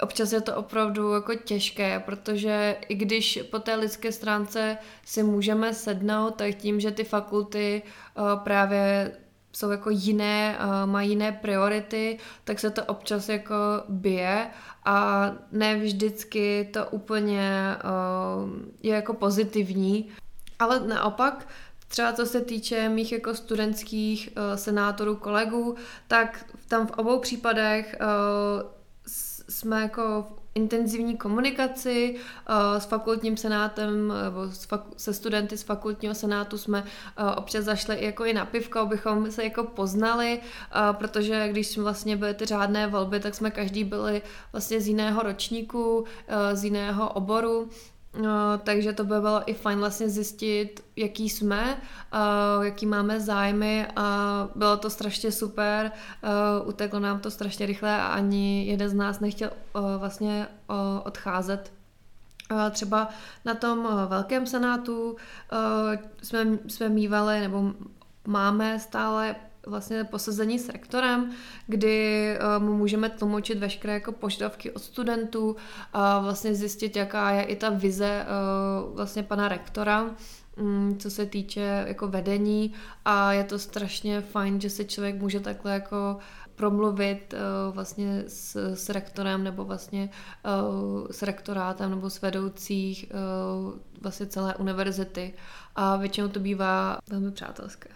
občas 0.00 0.32
je 0.32 0.40
to 0.40 0.56
opravdu 0.56 1.12
jako 1.12 1.34
těžké, 1.34 2.00
protože 2.00 2.76
i 2.88 2.94
když 2.94 3.38
po 3.50 3.58
té 3.58 3.74
lidské 3.74 4.12
stránce 4.12 4.78
si 5.04 5.22
můžeme 5.22 5.74
sednout, 5.74 6.34
tak 6.34 6.54
tím, 6.54 6.80
že 6.80 6.90
ty 6.90 7.04
fakulty 7.04 7.82
uh, 8.18 8.38
právě 8.44 9.12
jsou 9.52 9.70
jako 9.70 9.90
jiné, 9.90 10.58
uh, 10.58 10.90
mají 10.90 11.10
jiné 11.10 11.32
priority, 11.32 12.18
tak 12.44 12.60
se 12.60 12.70
to 12.70 12.84
občas 12.84 13.28
jako 13.28 13.54
bije 13.88 14.46
a 14.84 15.30
ne 15.52 15.76
vždycky 15.76 16.68
to 16.72 16.86
úplně 16.86 17.76
uh, 17.84 18.50
je 18.82 18.94
jako 18.94 19.14
pozitivní. 19.14 20.08
Ale 20.58 20.80
naopak, 20.80 21.48
třeba 21.88 22.12
co 22.12 22.26
se 22.26 22.40
týče 22.40 22.88
mých 22.88 23.12
jako 23.12 23.34
studentských 23.34 24.28
senátorů, 24.54 25.16
kolegů, 25.16 25.76
tak 26.08 26.44
tam 26.68 26.86
v 26.86 26.90
obou 26.90 27.18
případech 27.18 27.96
jsme 29.48 29.82
jako 29.82 30.22
v 30.22 30.40
intenzivní 30.54 31.16
komunikaci 31.16 32.16
uh, 32.16 32.80
s 32.80 32.84
fakultním 32.84 33.36
senátem 33.36 34.08
nebo 34.24 34.48
s 34.48 34.68
faku- 34.68 34.94
se 34.96 35.12
studenty 35.14 35.56
z 35.56 35.62
fakultního 35.62 36.14
senátu 36.14 36.58
jsme 36.58 36.82
uh, 36.82 37.30
občas 37.36 37.64
zašli 37.64 38.04
jako 38.04 38.24
i 38.24 38.32
na 38.32 38.44
pivko, 38.44 38.78
abychom 38.78 39.30
se 39.30 39.44
jako 39.44 39.64
poznali, 39.64 40.40
protože 40.92 41.48
když 41.48 41.66
jsme 41.66 41.82
vlastně 41.82 42.16
byly 42.16 42.34
ty 42.34 42.46
řádné 42.46 42.86
volby, 42.86 43.20
tak 43.20 43.34
jsme 43.34 43.50
každý 43.50 43.84
byli 43.84 44.22
vlastně 44.52 44.80
z 44.80 44.88
jiného 44.88 45.22
ročníku, 45.22 46.04
z 46.52 46.64
jiného 46.64 47.12
oboru, 47.12 47.68
No, 48.20 48.58
takže 48.64 48.92
to 48.92 49.04
by 49.04 49.20
bylo 49.20 49.42
i 49.46 49.54
fajn 49.54 49.78
vlastně 49.78 50.08
zjistit, 50.08 50.84
jaký 50.96 51.30
jsme, 51.30 51.76
uh, 52.14 52.64
jaký 52.64 52.86
máme 52.86 53.20
zájmy 53.20 53.86
a 53.96 54.48
bylo 54.54 54.76
to 54.76 54.90
strašně 54.90 55.32
super, 55.32 55.92
uh, 56.62 56.68
uteklo 56.68 57.00
nám 57.00 57.20
to 57.20 57.30
strašně 57.30 57.66
rychle 57.66 58.00
a 58.00 58.06
ani 58.06 58.66
jeden 58.66 58.88
z 58.88 58.94
nás 58.94 59.20
nechtěl 59.20 59.50
uh, 59.74 59.82
vlastně 59.96 60.46
uh, 60.70 60.76
odcházet. 61.04 61.72
Uh, 62.52 62.70
třeba 62.70 63.08
na 63.44 63.54
tom 63.54 63.88
velkém 64.08 64.46
senátu 64.46 65.10
uh, 65.12 65.18
jsme, 66.22 66.58
jsme 66.68 66.88
mývali 66.88 67.40
nebo 67.40 67.72
máme 68.26 68.80
stále 68.80 69.36
vlastně 69.66 70.04
posazení 70.04 70.58
s 70.58 70.68
rektorem, 70.68 71.30
kdy 71.66 72.28
uh, 72.58 72.64
mu 72.64 72.76
můžeme 72.76 73.08
tlumočit 73.08 73.58
veškeré 73.58 73.92
jako 73.92 74.12
požadavky 74.12 74.70
od 74.70 74.82
studentů 74.82 75.56
a 75.92 76.18
vlastně 76.18 76.54
zjistit, 76.54 76.96
jaká 76.96 77.30
je 77.30 77.42
i 77.42 77.56
ta 77.56 77.70
vize 77.70 78.26
uh, 78.26 78.96
vlastně 78.96 79.22
pana 79.22 79.48
rektora, 79.48 80.10
um, 80.56 80.96
co 80.98 81.10
se 81.10 81.26
týče 81.26 81.84
jako 81.86 82.08
vedení 82.08 82.74
a 83.04 83.32
je 83.32 83.44
to 83.44 83.58
strašně 83.58 84.20
fajn, 84.20 84.60
že 84.60 84.70
se 84.70 84.84
člověk 84.84 85.16
může 85.16 85.40
takhle 85.40 85.72
jako 85.72 86.18
promluvit 86.54 87.34
uh, 87.34 87.74
vlastně 87.74 88.24
s, 88.26 88.74
s 88.74 88.88
rektorem 88.88 89.44
nebo 89.44 89.64
vlastně 89.64 90.10
s 91.10 91.22
rektorátem 91.22 91.90
nebo 91.90 92.10
s 92.10 92.22
vedoucích 92.22 93.12
vlastně 94.00 94.26
celé 94.26 94.54
univerzity 94.54 95.34
a 95.74 95.96
většinou 95.96 96.28
to 96.28 96.40
bývá 96.40 96.98
velmi 97.10 97.30
přátelské. 97.30 97.88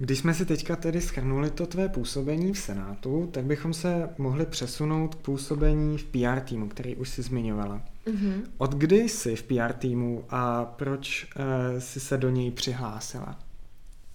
Když 0.00 0.18
jsme 0.18 0.34
si 0.34 0.46
teďka 0.46 0.76
tedy 0.76 1.00
schrnuli 1.00 1.50
to 1.50 1.66
tvé 1.66 1.88
působení 1.88 2.52
v 2.52 2.58
Senátu, 2.58 3.28
tak 3.32 3.44
bychom 3.44 3.74
se 3.74 4.10
mohli 4.18 4.46
přesunout 4.46 5.14
k 5.14 5.18
působení 5.18 5.98
v 5.98 6.04
PR 6.04 6.40
týmu, 6.40 6.68
který 6.68 6.96
už 6.96 7.08
si 7.08 7.22
zmiňovala. 7.22 7.82
Mm-hmm. 8.06 8.42
Od 8.58 8.74
kdy 8.74 8.96
jsi 8.96 9.36
v 9.36 9.42
PR 9.42 9.72
týmu 9.72 10.24
a 10.30 10.64
proč 10.64 11.26
uh, 11.36 11.78
jsi 11.78 12.00
se 12.00 12.16
do 12.16 12.30
něj 12.30 12.50
přihlásila? 12.50 13.38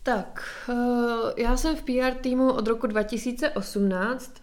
Tak, 0.03 0.43
uh, 0.69 0.75
já 1.37 1.57
jsem 1.57 1.75
v 1.75 1.81
PR 1.83 2.17
týmu 2.21 2.51
od 2.51 2.67
roku 2.67 2.87
2018, 2.87 4.33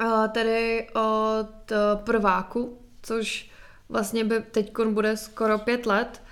uh, 0.00 0.28
tedy 0.28 0.86
od 0.94 1.70
uh, 1.70 2.04
prváku, 2.04 2.78
což 3.02 3.50
vlastně 3.88 4.24
by 4.24 4.40
teď 4.40 4.72
bude 4.88 5.16
skoro 5.16 5.58
pět 5.58 5.86
let. 5.86 6.22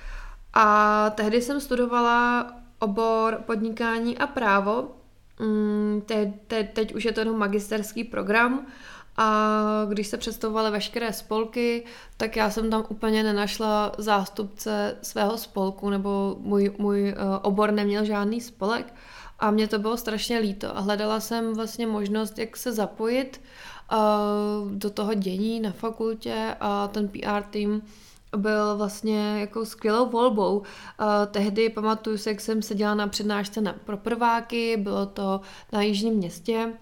A 0.52 1.10
tehdy 1.10 1.42
jsem 1.42 1.60
studovala 1.60 2.50
obor 2.84 3.42
podnikání 3.46 4.18
a 4.18 4.26
právo. 4.26 4.88
Mm, 5.40 6.02
te, 6.06 6.32
te, 6.46 6.64
teď 6.64 6.94
už 6.94 7.04
je 7.04 7.12
to 7.12 7.20
jenom 7.20 7.38
magisterský 7.38 8.04
program 8.04 8.66
a 9.16 9.86
když 9.88 10.06
se 10.06 10.16
představovaly 10.16 10.70
veškeré 10.70 11.12
spolky, 11.12 11.84
tak 12.16 12.36
já 12.36 12.50
jsem 12.50 12.70
tam 12.70 12.84
úplně 12.88 13.22
nenašla 13.22 13.92
zástupce 13.98 14.96
svého 15.02 15.38
spolku, 15.38 15.90
nebo 15.90 16.36
můj, 16.40 16.72
můj 16.78 17.08
eh, 17.08 17.16
obor 17.42 17.72
neměl 17.72 18.04
žádný 18.04 18.40
spolek 18.40 18.94
a 19.38 19.50
mě 19.50 19.68
to 19.68 19.78
bylo 19.78 19.96
strašně 19.96 20.38
líto 20.38 20.76
a 20.76 20.80
hledala 20.80 21.20
jsem 21.20 21.54
vlastně 21.54 21.86
možnost, 21.86 22.38
jak 22.38 22.56
se 22.56 22.72
zapojit 22.72 23.40
uh, 23.92 24.70
do 24.70 24.90
toho 24.90 25.14
dění 25.14 25.60
na 25.60 25.72
fakultě 25.72 26.56
a 26.60 26.88
ten 26.88 27.08
PR 27.08 27.42
tým 27.50 27.82
byl 28.36 28.76
vlastně 28.76 29.40
jako 29.40 29.66
skvělou 29.66 30.10
volbou. 30.10 30.58
Uh, 30.58 30.64
tehdy 31.30 31.68
pamatuju 31.68 32.18
se, 32.18 32.30
jak 32.30 32.40
jsem 32.40 32.62
seděla 32.62 32.94
na 32.94 33.08
přednášce 33.08 33.60
na, 33.60 33.74
pro 33.84 33.96
prváky, 33.96 34.76
bylo 34.76 35.06
to 35.06 35.40
na 35.72 35.82
Jižním 35.82 36.14
městě. 36.14 36.72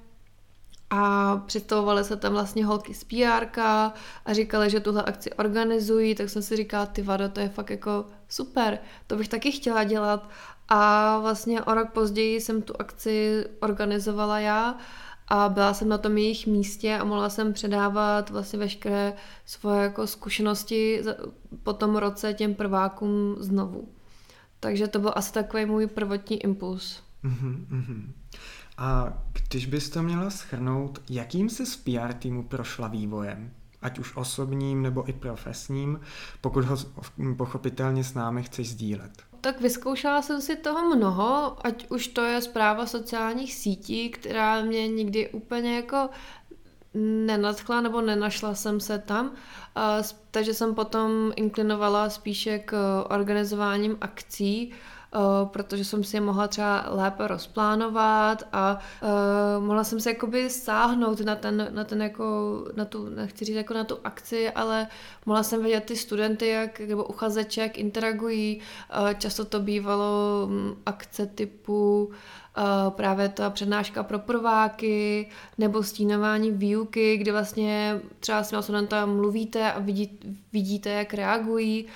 A 0.91 1.37
představovaly 1.47 2.05
se 2.05 2.17
tam 2.17 2.33
vlastně 2.33 2.65
holky 2.65 2.95
z 2.95 3.05
PR 3.05 3.61
a 3.61 3.95
říkali, 4.33 4.71
že 4.71 4.81
tuhle 4.81 5.03
akci 5.03 5.33
organizují, 5.33 6.15
tak 6.15 6.31
jsem 6.31 6.43
si 6.43 6.57
říkala, 6.57 6.87
ty 6.87 7.03
vado, 7.03 7.29
to 7.29 7.41
je 7.41 7.49
fakt 7.49 7.71
jako 7.71 8.05
super, 8.29 8.79
to 9.07 9.17
bych 9.17 9.29
taky 9.29 9.53
chtěla 9.53 9.85
dělat. 9.85 10.29
A 10.69 11.19
vlastně 11.19 11.63
o 11.63 11.75
rok 11.75 11.91
později 11.91 12.41
jsem 12.41 12.63
tu 12.63 12.75
akci 12.79 13.47
organizovala 13.61 14.41
já 14.41 14.79
a 15.35 15.49
byla 15.49 15.75
jsem 15.75 15.89
na 15.89 15.99
tom 15.99 16.19
jejich 16.19 16.47
místě 16.47 16.99
a 16.99 17.05
mohla 17.05 17.31
jsem 17.31 17.53
předávat 17.53 18.31
vlastně 18.31 18.59
veškeré 18.59 19.13
svoje 19.47 19.83
jako 19.83 20.07
zkušenosti 20.07 21.03
po 21.63 21.73
tom 21.73 21.97
roce 21.97 22.35
těm 22.35 22.55
prvákům 22.55 23.37
znovu. 23.39 23.89
Takže 24.61 24.89
to 24.89 24.99
byl 24.99 25.13
asi 25.17 25.33
takový 25.33 25.67
můj 25.67 25.87
prvotní 25.87 26.43
impuls. 26.43 27.03
Mm-hmm. 27.25 28.05
A 28.79 29.13
když 29.49 29.67
byste 29.67 30.03
měla 30.03 30.31
schrnout, 30.31 31.03
jakým 31.11 31.49
se 31.51 31.67
z 31.67 31.77
PR 31.77 32.13
týmu 32.13 32.43
prošla 32.43 32.89
vývojem? 32.89 33.51
Ať 33.83 33.99
už 33.99 34.17
osobním 34.17 34.83
nebo 34.83 35.09
i 35.09 35.13
profesním, 35.13 36.01
pokud 36.41 36.65
ho 36.65 36.77
pochopitelně 37.37 38.05
s 38.05 38.15
námi 38.15 38.43
chceš 38.43 38.71
sdílet 38.71 39.32
tak 39.43 39.61
vyzkoušela 39.61 40.23
jsem 40.23 40.41
si 40.41 40.57
toho 40.57 40.97
mnoho, 40.97 41.57
ať 41.67 41.87
už 41.91 42.09
to 42.09 42.25
je 42.25 42.41
zpráva 42.41 42.87
sociálních 42.87 43.55
sítí, 43.55 44.11
která 44.11 44.63
mě 44.63 44.89
nikdy 44.89 45.29
úplně 45.29 45.77
jako 45.77 46.11
nenadchla 47.27 47.81
nebo 47.81 48.01
nenašla 48.01 48.55
jsem 48.55 48.81
se 48.81 48.99
tam, 48.99 49.33
takže 50.31 50.55
jsem 50.55 50.75
potom 50.75 51.33
inklinovala 51.37 52.11
spíše 52.11 52.59
k 52.59 53.03
organizováním 53.09 53.99
akcí, 54.01 54.73
protože 55.45 55.85
jsem 55.85 56.05
si 56.05 56.17
je 56.17 56.21
mohla 56.21 56.49
třeba 56.49 56.85
lépe 56.89 57.29
rozplánovat 57.29 58.43
a 58.53 58.79
uh, 59.03 59.65
mohla 59.65 59.85
jsem 59.85 60.01
se 60.01 60.11
jakoby 60.11 60.51
sáhnout 60.51 61.21
na 61.21 61.37
ten, 61.37 61.69
na 61.71 61.85
ten 61.85 62.03
jako, 62.03 62.25
na 62.77 62.85
tu, 62.85 63.09
nechci 63.09 63.45
říct 63.45 63.57
jako 63.57 63.75
na 63.75 63.85
tu 63.85 63.99
akci, 64.05 64.51
ale 64.51 64.87
mohla 65.27 65.43
jsem 65.43 65.63
vidět 65.63 65.85
ty 65.85 65.97
studenty, 65.97 66.49
jak, 66.49 66.81
nebo 66.81 67.05
uchazeče, 67.05 67.61
jak 67.61 67.79
interagují. 67.79 68.61
Uh, 69.01 69.11
často 69.11 69.45
to 69.45 69.61
bývalo 69.61 70.43
um, 70.47 70.77
akce 70.87 71.27
typu 71.27 72.11
právě 72.91 73.29
ta 73.29 73.51
přednáška 73.51 74.03
pro 74.03 74.19
prváky 74.19 75.29
nebo 75.59 75.83
stínování 75.83 76.51
výuky, 76.51 77.17
kde 77.17 77.33
vlastně 77.33 78.01
třeba 78.21 78.43
s 78.43 78.49
těma 78.49 78.63
studenta 78.63 79.07
mluvíte 79.07 79.73
a 79.73 79.79
vidí, 79.79 80.19
vidíte, 80.53 80.91
jak 80.91 81.15
reagují, 81.15 81.87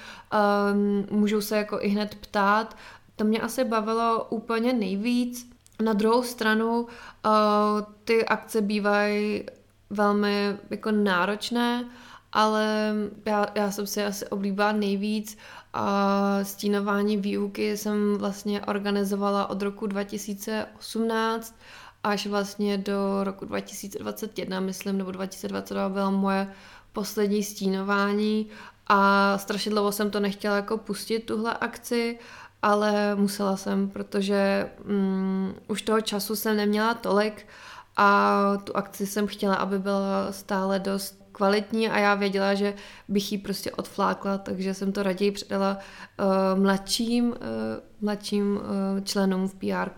um, 0.72 1.06
můžou 1.18 1.40
se 1.40 1.56
jako 1.56 1.78
i 1.80 1.88
hned 1.88 2.14
ptát 2.14 2.76
to 3.16 3.24
mě 3.24 3.40
asi 3.40 3.64
bavilo 3.64 4.26
úplně 4.30 4.72
nejvíc. 4.72 5.50
Na 5.84 5.92
druhou 5.92 6.22
stranu 6.22 6.80
uh, 6.80 6.88
ty 8.04 8.24
akce 8.24 8.60
bývají 8.60 9.44
velmi 9.90 10.56
jako 10.70 10.90
náročné, 10.90 11.84
ale 12.32 12.94
já, 13.24 13.46
já 13.54 13.70
jsem 13.70 13.86
si 13.86 14.04
asi 14.04 14.26
oblíbila 14.26 14.72
nejvíc 14.72 15.38
a 15.72 16.38
stínování 16.42 17.16
výuky 17.16 17.76
jsem 17.76 18.16
vlastně 18.18 18.60
organizovala 18.60 19.50
od 19.50 19.62
roku 19.62 19.86
2018 19.86 21.54
až 22.04 22.26
vlastně 22.26 22.78
do 22.78 23.24
roku 23.24 23.44
2021, 23.44 24.60
myslím, 24.60 24.98
nebo 24.98 25.10
2022 25.10 25.88
byla 25.88 26.10
moje 26.10 26.52
poslední 26.92 27.42
stínování 27.42 28.46
a 28.86 29.38
strašně 29.38 29.70
dlouho 29.70 29.92
jsem 29.92 30.10
to 30.10 30.20
nechtěla 30.20 30.56
jako 30.56 30.78
pustit, 30.78 31.20
tuhle 31.20 31.54
akci 31.54 32.18
ale 32.62 33.14
musela 33.14 33.56
jsem, 33.56 33.88
protože 33.88 34.70
um, 34.88 35.54
už 35.68 35.82
toho 35.82 36.00
času 36.00 36.36
jsem 36.36 36.56
neměla 36.56 36.94
tolik 36.94 37.46
a 37.96 38.40
tu 38.64 38.76
akci 38.76 39.06
jsem 39.06 39.26
chtěla, 39.26 39.54
aby 39.54 39.78
byla 39.78 40.32
stále 40.32 40.78
dost 40.78 41.26
kvalitní 41.32 41.88
a 41.88 41.98
já 41.98 42.14
věděla, 42.14 42.54
že 42.54 42.74
bych 43.08 43.32
ji 43.32 43.38
prostě 43.38 43.70
odflákla, 43.70 44.38
takže 44.38 44.74
jsem 44.74 44.92
to 44.92 45.02
raději 45.02 45.30
předala 45.30 45.78
uh, 45.78 46.62
mladším, 46.62 47.28
uh, 47.28 47.34
mladším 48.00 48.56
uh, 48.56 49.00
členům 49.04 49.48
v 49.48 49.54
pr. 49.54 49.90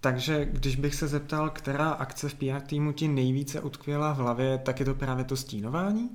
Takže 0.00 0.44
když 0.44 0.76
bych 0.76 0.94
se 0.94 1.08
zeptal, 1.08 1.50
která 1.50 1.90
akce 1.90 2.28
v 2.28 2.34
PR 2.34 2.60
týmu 2.66 2.92
ti 2.92 3.08
nejvíce 3.08 3.60
utkvěla 3.60 4.12
v 4.12 4.16
hlavě, 4.16 4.58
tak 4.58 4.80
je 4.80 4.86
to 4.86 4.94
právě 4.94 5.24
to 5.24 5.36
stínování? 5.36 6.10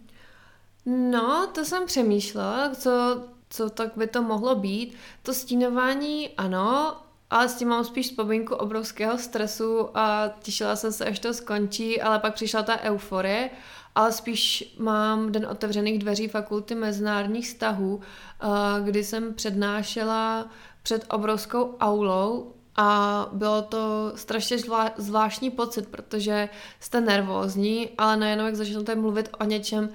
No, 0.85 1.47
to 1.55 1.65
jsem 1.65 1.85
přemýšlela, 1.85 2.75
co 2.75 3.21
co 3.49 3.69
tak 3.69 3.91
by 3.95 4.07
to 4.07 4.21
mohlo 4.21 4.55
být. 4.55 4.95
To 5.23 5.33
stínování 5.33 6.29
ano, 6.37 6.97
ale 7.29 7.49
s 7.49 7.55
tím 7.55 7.67
mám 7.67 7.83
spíš 7.83 8.09
vzpomínku 8.09 8.55
obrovského 8.55 9.17
stresu 9.17 9.97
a 9.97 10.29
těšila 10.41 10.75
jsem 10.75 10.91
se, 10.91 11.05
až 11.05 11.19
to 11.19 11.33
skončí, 11.33 12.01
ale 12.01 12.19
pak 12.19 12.33
přišla 12.33 12.63
ta 12.63 12.79
euforie, 12.79 13.49
ale 13.95 14.11
spíš 14.11 14.75
mám 14.79 15.31
den 15.31 15.47
otevřených 15.51 15.99
dveří 15.99 16.27
fakulty 16.27 16.75
mezinárodních 16.75 17.45
vztahů, 17.45 18.01
eh, 18.01 18.47
kdy 18.83 19.03
jsem 19.03 19.33
přednášela 19.33 20.47
před 20.83 21.05
obrovskou 21.09 21.75
aulou 21.79 22.53
a 22.75 23.29
bylo 23.31 23.61
to 23.61 24.11
strašně 24.15 24.57
zvláštní 24.97 25.51
pocit, 25.51 25.87
protože 25.87 26.49
jste 26.79 27.01
nervózní, 27.01 27.89
ale 27.97 28.17
najednou, 28.17 28.45
jak 28.45 28.55
začnete 28.55 28.95
mluvit 28.95 29.29
o 29.39 29.43
něčem, 29.43 29.89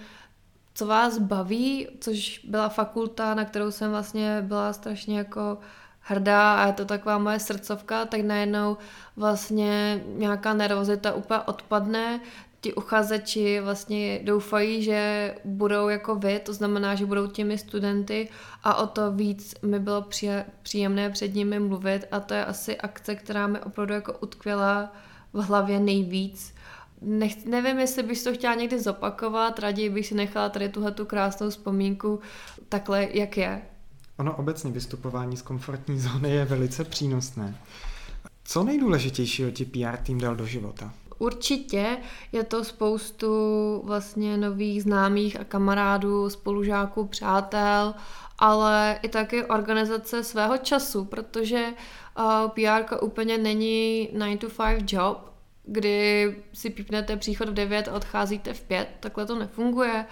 co 0.75 0.87
vás 0.87 1.19
baví, 1.19 1.89
což 2.01 2.41
byla 2.45 2.69
fakulta, 2.69 3.35
na 3.35 3.45
kterou 3.45 3.71
jsem 3.71 3.91
vlastně 3.91 4.43
byla 4.43 4.73
strašně 4.73 5.19
jako 5.19 5.59
hrdá 6.01 6.55
a 6.55 6.67
je 6.67 6.73
to 6.73 6.85
taková 6.85 7.19
moje 7.19 7.39
srdcovka, 7.39 8.05
tak 8.05 8.21
najednou 8.21 8.77
vlastně 9.17 10.03
nějaká 10.07 10.55
nervozita 10.55 11.13
úplně 11.13 11.41
odpadne, 11.41 12.21
ti 12.61 12.75
uchazeči 12.75 13.61
vlastně 13.61 14.21
doufají, 14.23 14.83
že 14.83 15.35
budou 15.45 15.89
jako 15.89 16.15
vy, 16.15 16.39
to 16.39 16.55
znamená, 16.55 16.95
že 16.95 17.07
budou 17.07 17.27
těmi 17.27 17.59
studenty 17.59 18.29
a 18.65 18.75
o 18.75 18.87
to 18.87 19.13
víc 19.13 19.55
mi 19.63 19.79
bylo 19.79 20.07
příjemné 20.63 21.11
před 21.11 21.35
nimi 21.35 21.61
mluvit 21.61 22.05
a 22.11 22.21
to 22.21 22.35
je 22.35 22.45
asi 22.45 22.77
akce, 22.79 23.15
která 23.15 23.47
mi 23.47 23.61
opravdu 23.61 23.95
jako 23.95 24.13
utkvěla 24.21 24.93
v 25.33 25.39
hlavě 25.39 25.81
nejvíc 25.81 26.52
nech, 27.05 27.47
nevím, 27.47 27.79
jestli 27.79 28.03
bych 28.03 28.23
to 28.23 28.35
chtěla 28.35 28.55
někdy 28.55 28.81
zopakovat, 28.81 29.59
raději 29.59 29.91
bych 29.91 30.07
si 30.07 30.15
nechala 30.15 30.49
tady 30.49 30.69
tuhle 30.69 30.93
tu 30.93 31.05
krásnou 31.05 31.51
vzpomínku 31.51 32.21
takhle, 32.69 33.09
jak 33.13 33.37
je. 33.37 33.63
Ono 34.19 34.37
obecně 34.37 34.71
vystupování 34.71 35.37
z 35.37 35.43
komfortní 35.43 36.01
zóny 36.01 36.31
je 36.31 36.45
velice 36.45 36.85
přínosné. 36.85 37.57
Co 38.45 38.65
nejdůležitějšího 38.65 39.51
ti 39.51 39.65
PR 39.65 39.97
tým 40.03 40.19
dal 40.19 40.37
do 40.37 40.47
života? 40.47 40.93
Určitě 41.19 41.99
je 42.33 42.45
to 42.45 42.65
spoustu 42.65 43.29
vlastně 43.85 44.37
nových 44.37 44.83
známých 44.83 45.41
a 45.41 45.45
kamarádů, 45.45 46.31
spolužáků, 46.31 47.07
přátel, 47.07 47.95
ale 48.39 48.99
i 49.03 49.09
taky 49.09 49.45
organizace 49.45 50.25
svého 50.25 50.59
času, 50.59 51.05
protože 51.05 51.67
uh, 52.19 52.51
PR 52.51 53.05
úplně 53.05 53.39
není 53.39 54.09
9 54.13 54.41
to 54.41 54.49
5 54.49 54.93
job, 54.93 55.32
kdy 55.65 56.37
si 56.53 56.71
pípnete 56.71 57.17
příchod 57.17 57.49
v 57.49 57.55
9 57.55 57.89
a 57.89 57.93
odcházíte 57.93 58.55
v 58.55 58.63
5. 58.63 58.89
Takhle 59.01 59.27
to 59.27 59.39
nefunguje. 59.39 60.07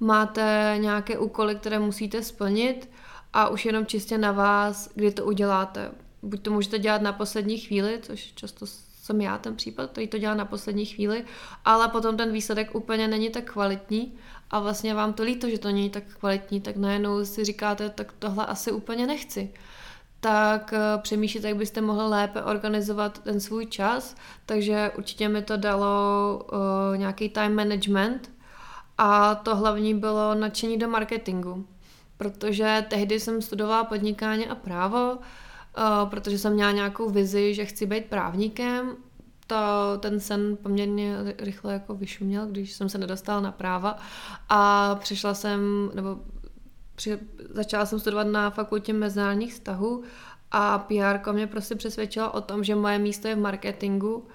Máte 0.00 0.74
nějaké 0.78 1.18
úkoly, 1.18 1.54
které 1.54 1.78
musíte 1.78 2.22
splnit 2.22 2.90
a 3.32 3.48
už 3.48 3.64
jenom 3.64 3.86
čistě 3.86 4.18
na 4.18 4.32
vás, 4.32 4.90
kdy 4.94 5.10
to 5.10 5.24
uděláte. 5.24 5.90
Buď 6.22 6.42
to 6.42 6.50
můžete 6.50 6.78
dělat 6.78 7.02
na 7.02 7.12
poslední 7.12 7.58
chvíli, 7.58 7.98
což 8.02 8.32
často 8.32 8.66
jsem 9.04 9.20
já 9.20 9.38
ten 9.38 9.56
případ, 9.56 9.90
který 9.90 10.08
to 10.08 10.18
dělá 10.18 10.34
na 10.34 10.44
poslední 10.44 10.84
chvíli, 10.86 11.24
ale 11.64 11.88
potom 11.88 12.16
ten 12.16 12.32
výsledek 12.32 12.74
úplně 12.74 13.08
není 13.08 13.30
tak 13.30 13.52
kvalitní 13.52 14.14
a 14.50 14.60
vlastně 14.60 14.94
vám 14.94 15.12
to 15.12 15.22
líto, 15.22 15.48
že 15.48 15.58
to 15.58 15.68
není 15.68 15.90
tak 15.90 16.04
kvalitní, 16.18 16.60
tak 16.60 16.76
najednou 16.76 17.24
si 17.24 17.44
říkáte, 17.44 17.90
tak 17.90 18.12
tohle 18.18 18.46
asi 18.46 18.72
úplně 18.72 19.06
nechci 19.06 19.52
tak 20.24 20.72
eh, 20.72 20.78
přemýšlíte, 21.02 21.48
jak 21.48 21.56
byste 21.56 21.80
mohli 21.80 22.08
lépe 22.08 22.42
organizovat 22.42 23.18
ten 23.18 23.40
svůj 23.40 23.66
čas, 23.66 24.16
takže 24.46 24.90
určitě 24.98 25.28
mi 25.28 25.42
to 25.42 25.56
dalo 25.56 26.46
uh, 26.52 26.96
nějaký 26.96 27.28
time 27.28 27.54
management. 27.54 28.30
A 28.98 29.34
to 29.34 29.56
hlavní 29.56 29.94
bylo 29.94 30.34
nadšení 30.34 30.78
do 30.78 30.88
marketingu, 30.88 31.66
protože 32.16 32.86
tehdy 32.88 33.20
jsem 33.20 33.42
studovala 33.42 33.84
podnikání 33.84 34.46
a 34.46 34.54
právo, 34.54 35.18
eh, 35.18 36.06
protože 36.10 36.38
jsem 36.38 36.52
měla 36.52 36.72
nějakou 36.72 37.10
vizi, 37.10 37.54
že 37.54 37.64
chci 37.64 37.86
být 37.86 38.04
právníkem. 38.04 38.96
To, 39.46 39.56
ten 40.00 40.20
sen 40.20 40.56
poměrně 40.62 41.16
rychle 41.38 41.72
jako 41.72 41.94
vyšuměl, 41.94 42.46
když 42.46 42.72
jsem 42.72 42.88
se 42.88 42.98
nedostala 42.98 43.40
na 43.40 43.52
práva. 43.52 43.96
A 44.48 44.94
přišla 44.94 45.34
jsem, 45.34 45.90
nebo 45.94 46.18
při, 46.94 47.18
začala 47.50 47.86
jsem 47.86 48.00
studovat 48.00 48.26
na 48.26 48.50
fakultě 48.50 48.92
mezinárodních 48.92 49.52
vztahů 49.52 50.02
a 50.50 50.78
PR 50.78 51.32
mě 51.32 51.46
prostě 51.46 51.74
přesvědčila 51.74 52.34
o 52.34 52.40
tom, 52.40 52.64
že 52.64 52.74
moje 52.74 52.98
místo 52.98 53.28
je 53.28 53.34
v 53.34 53.40
marketingu 53.40 54.28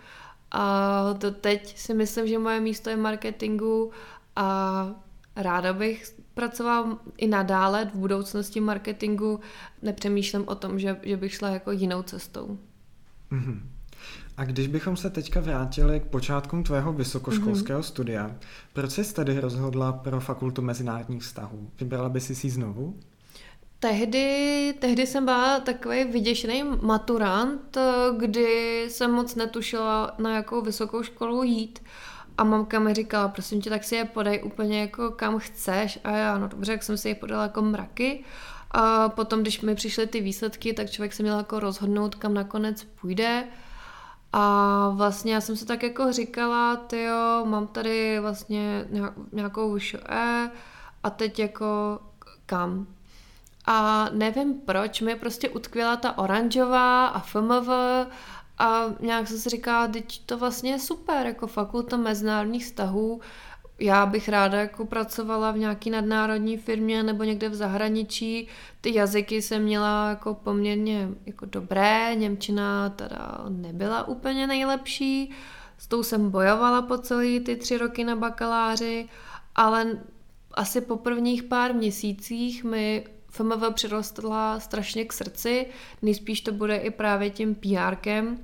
a 0.52 1.14
to 1.14 1.32
teď 1.32 1.78
si 1.78 1.94
myslím, 1.94 2.28
že 2.28 2.40
moje 2.40 2.60
místo 2.60 2.90
je 2.90 2.96
v 2.96 3.00
marketingu 3.00 3.92
a 4.36 4.88
ráda 5.36 5.74
bych 5.74 6.16
pracovala 6.34 7.00
i 7.18 7.28
nadále 7.28 7.86
v 7.86 7.96
budoucnosti 7.96 8.60
marketingu. 8.60 9.40
Nepřemýšlím 9.82 10.48
o 10.48 10.56
tom, 10.56 10.80
že, 10.80 11.00
že 11.04 11.18
bych 11.18 11.34
šla 11.34 11.50
jako 11.50 11.72
jinou 11.72 12.04
cestou. 12.04 12.60
Mm-hmm. 13.32 13.60
A 14.40 14.44
když 14.44 14.68
bychom 14.68 14.98
se 14.98 15.10
teďka 15.10 15.40
vrátili 15.40 16.00
k 16.00 16.04
počátkům 16.04 16.64
tvého 16.64 16.94
vysokoškolského 16.94 17.80
mm-hmm. 17.80 17.84
studia, 17.84 18.36
proč 18.74 18.92
jsi 18.92 19.14
tady 19.14 19.40
rozhodla 19.40 19.92
pro 19.92 20.20
fakultu 20.20 20.62
mezinárodních 20.62 21.22
vztahů? 21.22 21.70
Vybrala 21.80 22.10
by 22.10 22.22
si 22.22 22.36
si 22.36 22.50
znovu? 22.50 23.00
Tehdy, 23.80 24.74
tehdy 24.80 25.08
jsem 25.08 25.26
byla 25.26 25.60
takový 25.60 26.04
vyděšený 26.04 26.64
maturant, 26.82 27.78
kdy 28.18 28.86
jsem 28.90 29.12
moc 29.12 29.36
netušila, 29.36 30.16
na 30.20 30.36
jakou 30.36 30.62
vysokou 30.62 31.04
školu 31.04 31.44
jít. 31.44 31.84
A 32.38 32.44
mamka 32.44 32.80
mi 32.80 32.94
říkala, 32.94 33.28
prosím 33.28 33.62
tě, 33.62 33.70
tak 33.70 33.84
si 33.84 33.96
je 33.96 34.06
podej 34.06 34.42
úplně 34.44 34.82
jako 34.82 35.12
kam 35.12 35.40
chceš. 35.40 36.00
A 36.04 36.12
já, 36.12 36.38
no 36.38 36.48
dobře, 36.48 36.72
jak 36.72 36.84
jsem 36.84 36.98
si 36.98 37.10
je 37.10 37.16
podala 37.16 37.44
jako 37.44 37.62
mraky. 37.62 38.24
A 38.72 39.10
potom, 39.10 39.42
když 39.42 39.62
mi 39.62 39.76
přišly 39.76 40.08
ty 40.08 40.22
výsledky, 40.22 40.74
tak 40.74 40.90
člověk 40.90 41.14
se 41.14 41.24
měl 41.24 41.38
jako 41.38 41.60
rozhodnout, 41.60 42.16
kam 42.16 42.34
nakonec 42.34 42.84
půjde. 43.02 43.48
A 44.34 44.90
vlastně 44.90 45.34
já 45.34 45.42
jsem 45.42 45.56
se 45.56 45.66
tak 45.66 45.84
jako 45.84 46.12
říkala, 46.12 46.76
ty 46.76 47.04
jo, 47.04 47.46
mám 47.46 47.68
tady 47.68 48.20
vlastně 48.20 48.86
nějakou 49.32 49.74
vyšší 49.74 49.98
E 50.10 50.52
a 51.04 51.10
teď 51.10 51.40
jako 51.40 52.00
kam. 52.46 52.88
A 53.66 54.10
nevím 54.14 54.54
proč, 54.54 55.02
mi 55.02 55.16
prostě 55.16 55.50
utkvěla 55.50 55.96
ta 55.96 56.18
oranžová 56.18 57.08
a 57.08 57.20
FMV 57.20 57.70
a 58.58 58.86
nějak 59.00 59.28
jsem 59.28 59.38
si 59.38 59.50
říkala, 59.50 59.88
teď 59.88 60.26
to 60.26 60.38
vlastně 60.38 60.72
je 60.72 60.80
super, 60.80 61.26
jako 61.26 61.48
fakulta 61.48 61.98
mezinárodních 61.98 62.66
vztahů, 62.66 63.22
já 63.80 64.06
bych 64.06 64.30
ráda 64.30 64.60
jako 64.60 64.86
pracovala 64.86 65.52
v 65.52 65.58
nějaký 65.58 65.90
nadnárodní 65.90 66.58
firmě 66.58 67.04
nebo 67.04 67.24
někde 67.24 67.50
v 67.50 67.56
zahraničí. 67.56 68.48
Ty 68.82 68.96
jazyky 68.96 69.42
jsem 69.42 69.64
měla 69.64 70.10
jako 70.10 70.34
poměrně 70.34 71.10
jako 71.26 71.46
dobré, 71.46 72.16
Němčina 72.16 72.90
teda 72.90 73.46
nebyla 73.50 74.08
úplně 74.08 74.48
nejlepší, 74.48 75.32
s 75.78 75.88
tou 75.88 76.04
jsem 76.04 76.32
bojovala 76.32 76.82
po 76.82 76.98
celý 76.98 77.40
ty 77.40 77.56
tři 77.56 77.78
roky 77.78 78.04
na 78.04 78.16
bakaláři, 78.16 79.10
ale 79.56 80.00
asi 80.54 80.82
po 80.82 80.98
prvních 80.98 81.44
pár 81.44 81.74
měsících 81.74 82.64
mi 82.64 83.06
FMV 83.30 83.74
přirostla 83.74 84.60
strašně 84.60 85.06
k 85.06 85.14
srdci, 85.14 85.66
nejspíš 86.02 86.42
to 86.42 86.52
bude 86.52 86.76
i 86.76 86.90
právě 86.90 87.30
tím 87.30 87.56
PRkem 87.56 88.38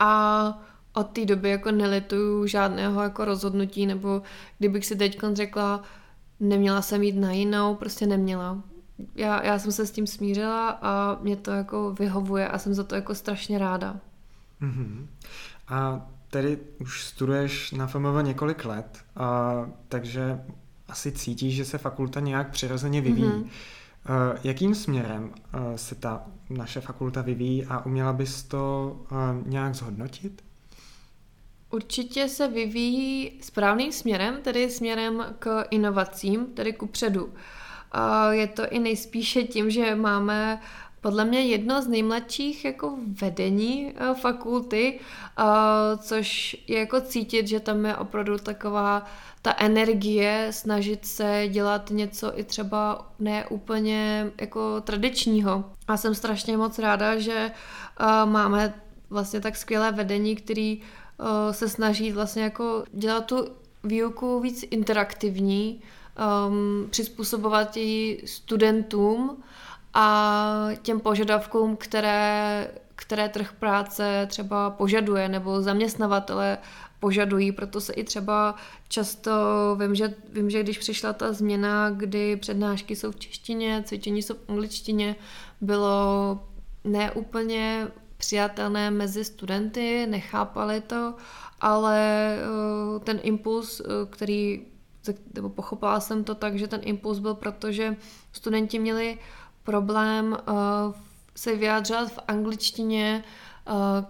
a 0.00 0.62
od 0.92 1.06
té 1.06 1.24
doby 1.24 1.50
jako 1.50 1.70
nelituju 1.70 2.46
žádného 2.46 3.02
jako 3.02 3.24
rozhodnutí, 3.24 3.86
nebo 3.86 4.22
kdybych 4.58 4.86
si 4.86 4.96
teď 4.96 5.18
řekla, 5.32 5.82
neměla 6.40 6.82
jsem 6.82 7.02
jít 7.02 7.16
na 7.16 7.32
jinou, 7.32 7.74
prostě 7.74 8.06
neměla. 8.06 8.62
Já, 9.14 9.44
já 9.44 9.58
jsem 9.58 9.72
se 9.72 9.86
s 9.86 9.90
tím 9.90 10.06
smířila 10.06 10.70
a 10.70 11.18
mě 11.22 11.36
to 11.36 11.50
jako 11.50 11.94
vyhovuje 11.98 12.48
a 12.48 12.58
jsem 12.58 12.74
za 12.74 12.84
to 12.84 12.94
jako 12.94 13.14
strašně 13.14 13.58
ráda. 13.58 13.96
Mm-hmm. 14.62 15.06
A 15.68 16.06
tedy 16.30 16.58
už 16.80 17.04
studuješ 17.04 17.72
na 17.72 17.86
FMV 17.86 18.22
několik 18.22 18.64
let, 18.64 18.98
a, 19.16 19.52
takže 19.88 20.40
asi 20.88 21.12
cítíš, 21.12 21.54
že 21.54 21.64
se 21.64 21.78
fakulta 21.78 22.20
nějak 22.20 22.50
přirozeně 22.50 23.00
vyvíjí. 23.00 23.28
Mm-hmm. 23.28 23.48
Jakým 24.44 24.74
směrem 24.74 25.30
se 25.76 25.94
ta 25.94 26.22
naše 26.50 26.80
fakulta 26.80 27.22
vyvíjí 27.22 27.66
a 27.66 27.86
uměla 27.86 28.12
bys 28.12 28.42
to 28.42 28.96
nějak 29.46 29.74
zhodnotit? 29.74 30.42
Určitě 31.70 32.28
se 32.28 32.48
vyvíjí 32.48 33.32
správným 33.40 33.92
směrem, 33.92 34.38
tedy 34.42 34.70
směrem 34.70 35.34
k 35.38 35.64
inovacím, 35.70 36.46
tedy 36.46 36.72
ku 36.72 36.86
předu. 36.86 37.32
Je 38.30 38.46
to 38.46 38.68
i 38.68 38.78
nejspíše 38.78 39.42
tím, 39.42 39.70
že 39.70 39.94
máme 39.94 40.60
podle 41.00 41.24
mě 41.24 41.42
jedno 41.42 41.82
z 41.82 41.88
nejmladších 41.88 42.64
jako 42.64 42.98
vedení 43.20 43.92
e, 43.96 44.14
fakulty, 44.14 45.00
což 45.98 46.56
je 46.66 46.78
jako 46.78 47.00
cítit, 47.00 47.48
že 47.48 47.60
tam 47.60 47.86
je 47.86 47.96
opravdu 47.96 48.38
taková 48.38 49.06
ta 49.42 49.54
energie 49.58 50.46
snažit 50.50 51.06
se 51.06 51.44
dělat 51.48 51.90
něco 51.90 52.38
i 52.38 52.44
třeba 52.44 53.10
ne 53.18 53.46
úplně 53.46 54.30
jako 54.40 54.80
tradičního. 54.80 55.64
A 55.88 55.96
jsem 55.96 56.14
strašně 56.14 56.56
moc 56.56 56.78
ráda, 56.78 57.18
že 57.18 57.32
e, 57.32 57.52
máme 58.26 58.74
vlastně 59.10 59.40
tak 59.40 59.56
skvělé 59.56 59.92
vedení, 59.92 60.36
který 60.36 60.82
se 61.50 61.68
snaží 61.68 62.12
vlastně 62.12 62.42
jako 62.42 62.84
dělat 62.92 63.26
tu 63.26 63.48
výuku 63.84 64.40
víc 64.40 64.64
interaktivní, 64.70 65.82
um, 66.48 66.88
přizpůsobovat 66.90 67.76
ji 67.76 68.22
studentům 68.26 69.42
a 69.94 70.68
těm 70.82 71.00
požadavkům, 71.00 71.76
které, 71.76 72.70
které 72.96 73.28
trh 73.28 73.52
práce 73.52 74.26
třeba 74.30 74.70
požaduje 74.70 75.28
nebo 75.28 75.62
zaměstnavatele 75.62 76.58
požadují, 77.00 77.52
proto 77.52 77.80
se 77.80 77.92
i 77.92 78.04
třeba 78.04 78.54
často, 78.88 79.30
vím 79.80 79.94
že, 79.94 80.14
vím, 80.32 80.50
že 80.50 80.62
když 80.62 80.78
přišla 80.78 81.12
ta 81.12 81.32
změna, 81.32 81.90
kdy 81.90 82.36
přednášky 82.36 82.96
jsou 82.96 83.12
v 83.12 83.16
češtině, 83.16 83.82
cvičení 83.86 84.22
jsou 84.22 84.34
v 84.34 84.48
angličtině, 84.48 85.16
bylo 85.60 86.38
neúplně 86.84 87.88
přijatelné 88.20 88.90
mezi 88.90 89.24
studenty, 89.24 90.06
nechápali 90.06 90.80
to, 90.80 91.14
ale 91.60 91.98
eh, 92.36 93.00
ten 93.00 93.20
impuls, 93.22 93.80
eh, 93.80 93.84
který, 94.10 94.66
nebo 95.34 95.48
pochopila 95.48 96.00
jsem 96.00 96.24
to 96.24 96.34
tak, 96.34 96.58
že 96.58 96.68
ten 96.68 96.80
impuls 96.84 97.18
byl 97.18 97.34
proto, 97.34 97.72
že 97.72 97.96
studenti 98.32 98.78
měli 98.78 99.18
problém 99.64 100.36
eh, 100.38 100.52
se 101.36 101.56
vyjádřovat 101.56 102.12
v 102.12 102.18
angličtině 102.28 103.24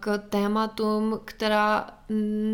k 0.00 0.18
tématům, 0.18 1.20
která 1.24 1.90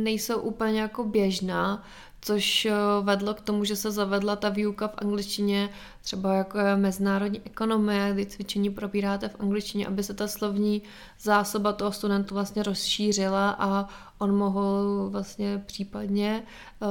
nejsou 0.03 0.41
úplně 0.41 0.81
jako 0.81 1.05
běžná, 1.05 1.85
což 2.27 2.67
eh, 2.67 2.73
vedlo 3.03 3.35
k 3.35 3.41
tomu, 3.41 3.65
že 3.65 3.77
se 3.77 3.91
zavedla 3.91 4.37
ta 4.37 4.49
výuka 4.49 4.89
v 4.89 4.95
angličtině, 4.99 5.71
třeba 6.03 6.35
jako 6.35 6.59
je 6.59 6.77
mezinárodní 6.77 7.41
ekonomie, 7.45 8.11
kdy 8.15 8.27
cvičení 8.27 8.71
probíráte 8.71 9.29
v 9.29 9.41
angličtině, 9.41 9.87
aby 9.87 10.03
se 10.03 10.15
ta 10.15 10.29
slovní 10.29 10.83
zásoba 11.21 11.73
toho 11.73 11.93
studentu 11.93 12.35
vlastně 12.35 12.63
rozšířila 12.63 13.51
a 13.51 13.89
on 14.19 14.37
mohl 14.37 15.09
vlastně 15.11 15.63
případně 15.67 16.43
uh, 16.81 16.89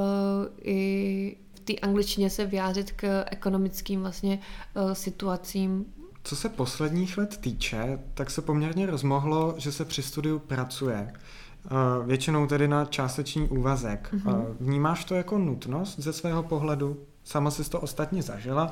i 0.62 1.38
v 1.54 1.60
té 1.60 1.74
angličtině 1.74 2.30
se 2.30 2.45
vyjádřit 2.45 2.91
k 2.91 3.24
ekonomickým 3.32 4.02
vlastně 4.02 4.39
uh, 4.76 4.91
situacím 4.93 5.86
co 6.24 6.36
se 6.36 6.50
posledních 6.50 7.17
let 7.17 7.38
týče, 7.38 8.00
tak 8.13 8.32
se 8.32 8.41
poměrně 8.41 8.86
rozmohlo, 8.86 9.56
že 9.58 9.71
se 9.71 9.86
při 9.86 10.04
studiu 10.04 10.39
pracuje. 10.39 11.13
Většinou 12.06 12.47
tedy 12.47 12.67
na 12.67 12.86
částečný 12.86 13.47
úvazek. 13.49 14.10
Mm-hmm. 14.13 14.56
Vnímáš 14.60 15.06
to 15.06 15.15
jako 15.15 15.38
nutnost 15.38 15.99
ze 15.99 16.13
svého 16.13 16.43
pohledu? 16.43 16.97
Sama 17.23 17.51
jsi 17.51 17.69
to 17.69 17.82
ostatně 17.82 18.23
zažila. 18.23 18.71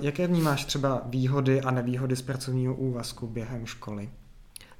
Jaké 0.00 0.26
vnímáš 0.26 0.64
třeba 0.64 1.02
výhody 1.04 1.60
a 1.60 1.70
nevýhody 1.70 2.16
z 2.16 2.22
pracovního 2.22 2.74
úvazku 2.74 3.26
během 3.26 3.66
školy? 3.66 4.10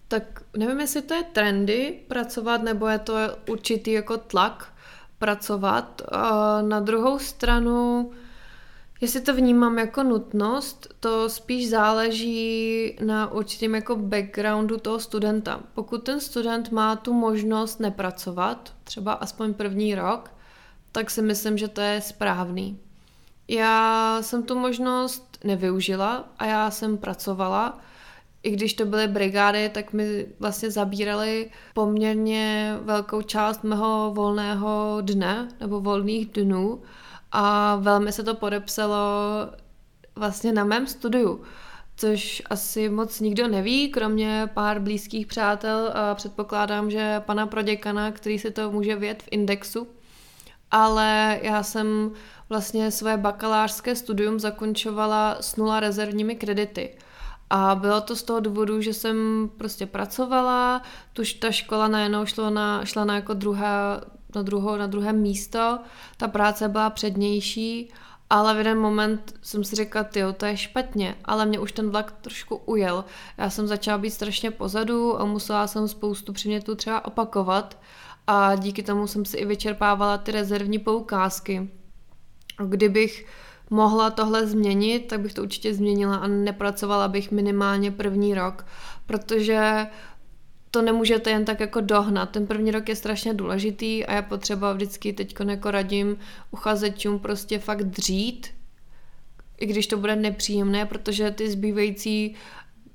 Tak 0.09 0.43
nevím, 0.57 0.81
jestli 0.81 1.03
to 1.03 1.15
je 1.15 1.23
trendy 1.23 2.01
pracovat, 2.09 2.63
nebo 2.63 2.87
je 2.87 2.99
to 2.99 3.15
určitý 3.51 3.93
jako 3.93 4.17
tlak 4.17 4.73
pracovat. 5.19 6.03
Na 6.69 6.81
druhou 6.81 7.19
stranu 7.19 8.11
Jestli 9.01 9.21
to 9.21 9.35
vnímám 9.35 9.79
jako 9.79 10.03
nutnost, 10.03 10.95
to 11.01 11.29
spíš 11.29 11.69
záleží 11.69 12.97
na 13.05 13.33
určitém 13.33 13.75
jako 13.75 13.97
backgroundu 13.97 14.79
toho 14.79 15.01
studenta. 15.01 15.61
Pokud 15.75 15.99
ten 15.99 16.21
student 16.21 16.71
má 16.71 16.97
tu 16.97 17.13
možnost 17.13 17.81
nepracovat, 17.81 18.73
třeba 18.85 19.13
aspoň 19.13 19.55
první 19.55 19.95
rok, 19.95 20.31
tak 20.93 21.11
si 21.11 21.23
myslím, 21.23 21.59
že 21.59 21.69
to 21.69 21.81
je 21.81 22.01
správný. 22.01 22.79
Já 23.49 24.19
jsem 24.21 24.43
tu 24.43 24.59
možnost 24.59 25.39
nevyužila 25.45 26.29
a 26.39 26.47
já 26.47 26.71
jsem 26.71 26.99
pracovala. 26.99 27.79
I 28.43 28.51
když 28.51 28.75
to 28.75 28.85
byly 28.85 29.09
brigády, 29.09 29.69
tak 29.69 29.93
mi 29.93 30.27
vlastně 30.41 30.71
zabírali 30.71 31.51
poměrně 31.75 32.77
velkou 32.83 33.23
část 33.23 33.65
mého 33.65 34.11
volného 34.15 34.99
dne 35.01 35.49
nebo 35.61 35.81
volných 35.81 36.27
dnů 36.27 36.83
a 37.33 37.77
velmi 37.77 38.13
se 38.13 38.23
to 38.23 38.35
podepsalo 38.35 38.99
vlastně 40.17 40.53
na 40.53 40.65
mém 40.65 40.87
studiu 40.87 41.45
což 41.99 42.43
asi 42.51 42.89
moc 42.89 43.21
nikdo 43.21 43.49
neví, 43.49 43.89
kromě 43.89 44.51
pár 44.55 44.81
blízkých 44.81 45.27
přátel 45.27 45.93
a 45.95 46.15
předpokládám, 46.15 46.91
že 46.91 47.21
pana 47.21 47.47
proděkana, 47.47 48.13
který 48.13 48.39
si 48.39 48.51
to 48.51 48.71
může 48.71 48.97
vědět 48.97 49.23
v 49.23 49.29
indexu. 49.31 49.89
Ale 50.71 51.41
já 51.43 51.63
jsem 51.63 52.11
vlastně 52.49 52.91
své 52.91 53.17
bakalářské 53.17 53.97
studium 53.97 54.41
zakončovala 54.41 55.37
s 55.41 55.57
nula 55.57 55.81
rezervními 55.81 56.37
kredity. 56.37 56.95
A 57.51 57.75
bylo 57.75 58.01
to 58.01 58.17
z 58.17 58.23
toho 58.23 58.41
důvodu, 58.41 58.81
že 58.81 58.95
jsem 58.95 59.51
prostě 59.57 59.87
pracovala, 59.87 60.83
tuž 61.13 61.33
ta 61.33 61.51
škola 61.51 61.89
najednou 61.89 62.27
šlo 62.27 62.51
na, 62.51 62.85
šla 62.85 63.05
na 63.05 63.15
jako 63.15 63.35
druhá, 63.35 64.01
na, 64.35 64.43
druhou, 64.43 64.77
na 64.77 64.87
druhé 64.87 65.13
místo, 65.13 65.79
ta 66.17 66.29
práce 66.29 66.69
byla 66.69 66.91
přednější 66.91 67.91
ale 68.31 68.55
v 68.55 68.59
jeden 68.59 68.79
moment 68.79 69.35
jsem 69.43 69.65
si 69.65 69.77
řekla, 69.77 70.05
ty 70.05 70.21
to 70.37 70.47
je 70.47 70.57
špatně, 70.57 71.15
ale 71.25 71.47
mě 71.47 71.59
už 71.59 71.73
ten 71.73 71.91
vlak 71.91 72.13
trošku 72.21 72.57
ujel. 72.57 73.05
Já 73.39 73.51
jsem 73.51 73.67
začala 73.67 73.99
být 73.99 74.11
strašně 74.11 74.51
pozadu 74.51 75.21
a 75.21 75.25
musela 75.25 75.67
jsem 75.67 75.89
spoustu 75.89 76.33
předmětů 76.33 76.75
třeba 76.75 77.05
opakovat 77.05 77.79
a 78.27 78.55
díky 78.55 78.83
tomu 78.83 79.07
jsem 79.07 79.25
si 79.25 79.37
i 79.37 79.45
vyčerpávala 79.45 80.19
ty 80.19 80.33
rezervní 80.33 80.79
poukázky. 80.79 81.71
Kdybych 82.67 83.27
mohla 83.71 84.11
tohle 84.11 84.47
změnit, 84.47 85.01
tak 85.01 85.21
bych 85.21 85.35
to 85.35 85.43
určitě 85.43 85.75
změnila 85.75 86.17
a 86.17 86.27
nepracovala 86.27 87.09
bych 87.09 87.31
minimálně 87.31 87.91
první 87.91 88.35
rok, 88.35 88.67
protože 89.07 89.87
to 90.71 90.83
nemůžete 90.83 91.31
jen 91.31 91.45
tak 91.45 91.61
jako 91.61 91.81
dohnat. 91.81 92.31
Ten 92.31 92.47
první 92.47 92.71
rok 92.71 92.89
je 92.89 92.97
strašně 92.97 93.35
důležitý 93.35 94.07
a 94.07 94.15
je 94.15 94.23
potřeba 94.23 94.73
vždycky 94.73 95.13
teď 95.13 95.35
jako 95.49 95.71
radím 95.71 96.17
uchazečům 96.51 97.19
prostě 97.19 97.59
fakt 97.59 97.83
dřít, 97.83 98.47
i 99.59 99.67
když 99.67 99.87
to 99.87 99.97
bude 99.97 100.17
nepříjemné, 100.17 100.87
protože 100.87 101.31
ty 101.31 101.51
zbývající 101.51 102.35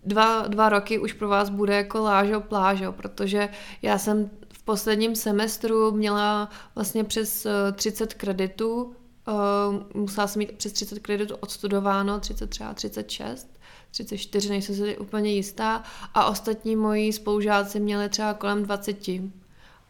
dva, 0.06 0.48
dva 0.48 0.70
roky 0.70 1.00
už 1.00 1.14
pro 1.14 1.28
vás 1.28 1.50
bude 1.50 1.76
jako 1.76 2.00
lážo 2.00 2.42
plážo, 2.42 2.92
protože 2.92 3.50
já 3.82 3.98
jsem 3.98 4.30
v 4.54 4.64
posledním 4.64 5.16
semestru 5.16 5.92
měla 5.92 6.50
vlastně 6.76 7.04
přes 7.04 7.48
30 7.76 8.12
eh, 8.12 8.16
kreditů, 8.18 8.84
uh, 8.84 10.02
musela 10.02 10.28
jsem 10.28 10.40
mít 10.40 10.52
přes 10.52 10.72
30 10.72 11.00
kreditů 11.00 11.36
odstudováno, 11.36 12.20
30 12.20 12.50
třeba 12.50 12.74
36 12.74 13.60
34, 13.94 14.50
nejsem 14.50 14.76
si 14.76 14.98
úplně 14.98 15.32
jistá, 15.32 15.84
a 16.14 16.26
ostatní 16.26 16.76
moji 16.76 17.14
spolužáci 17.14 17.80
měli 17.80 18.10
třeba 18.10 18.34
kolem 18.34 18.64
20. 18.64 18.98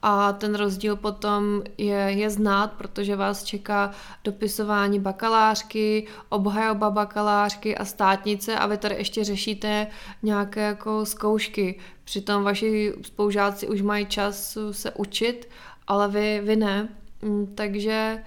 A 0.02 0.34
ten 0.34 0.56
rozdíl 0.56 0.96
potom 0.96 1.62
je, 1.78 1.96
je 1.96 2.30
znát, 2.30 2.74
protože 2.74 3.16
vás 3.16 3.44
čeká 3.44 3.92
dopisování 4.24 5.00
bakalářky, 5.00 6.08
obhajoba 6.30 6.90
bakalářky 6.90 7.78
a 7.78 7.86
státnice 7.86 8.56
a 8.56 8.68
vy 8.68 8.78
tady 8.78 8.96
ještě 8.96 9.24
řešíte 9.24 9.88
nějaké 10.24 10.62
jako 10.62 11.06
zkoušky. 11.06 11.80
Přitom 12.04 12.44
vaši 12.44 12.94
spolužáci 13.02 13.68
už 13.68 13.82
mají 13.82 14.06
čas 14.06 14.58
se 14.72 14.92
učit, 14.92 15.50
ale 15.88 16.08
vy, 16.08 16.42
vy 16.44 16.56
ne. 16.56 16.90
Mm, 17.22 17.56
takže 17.56 18.24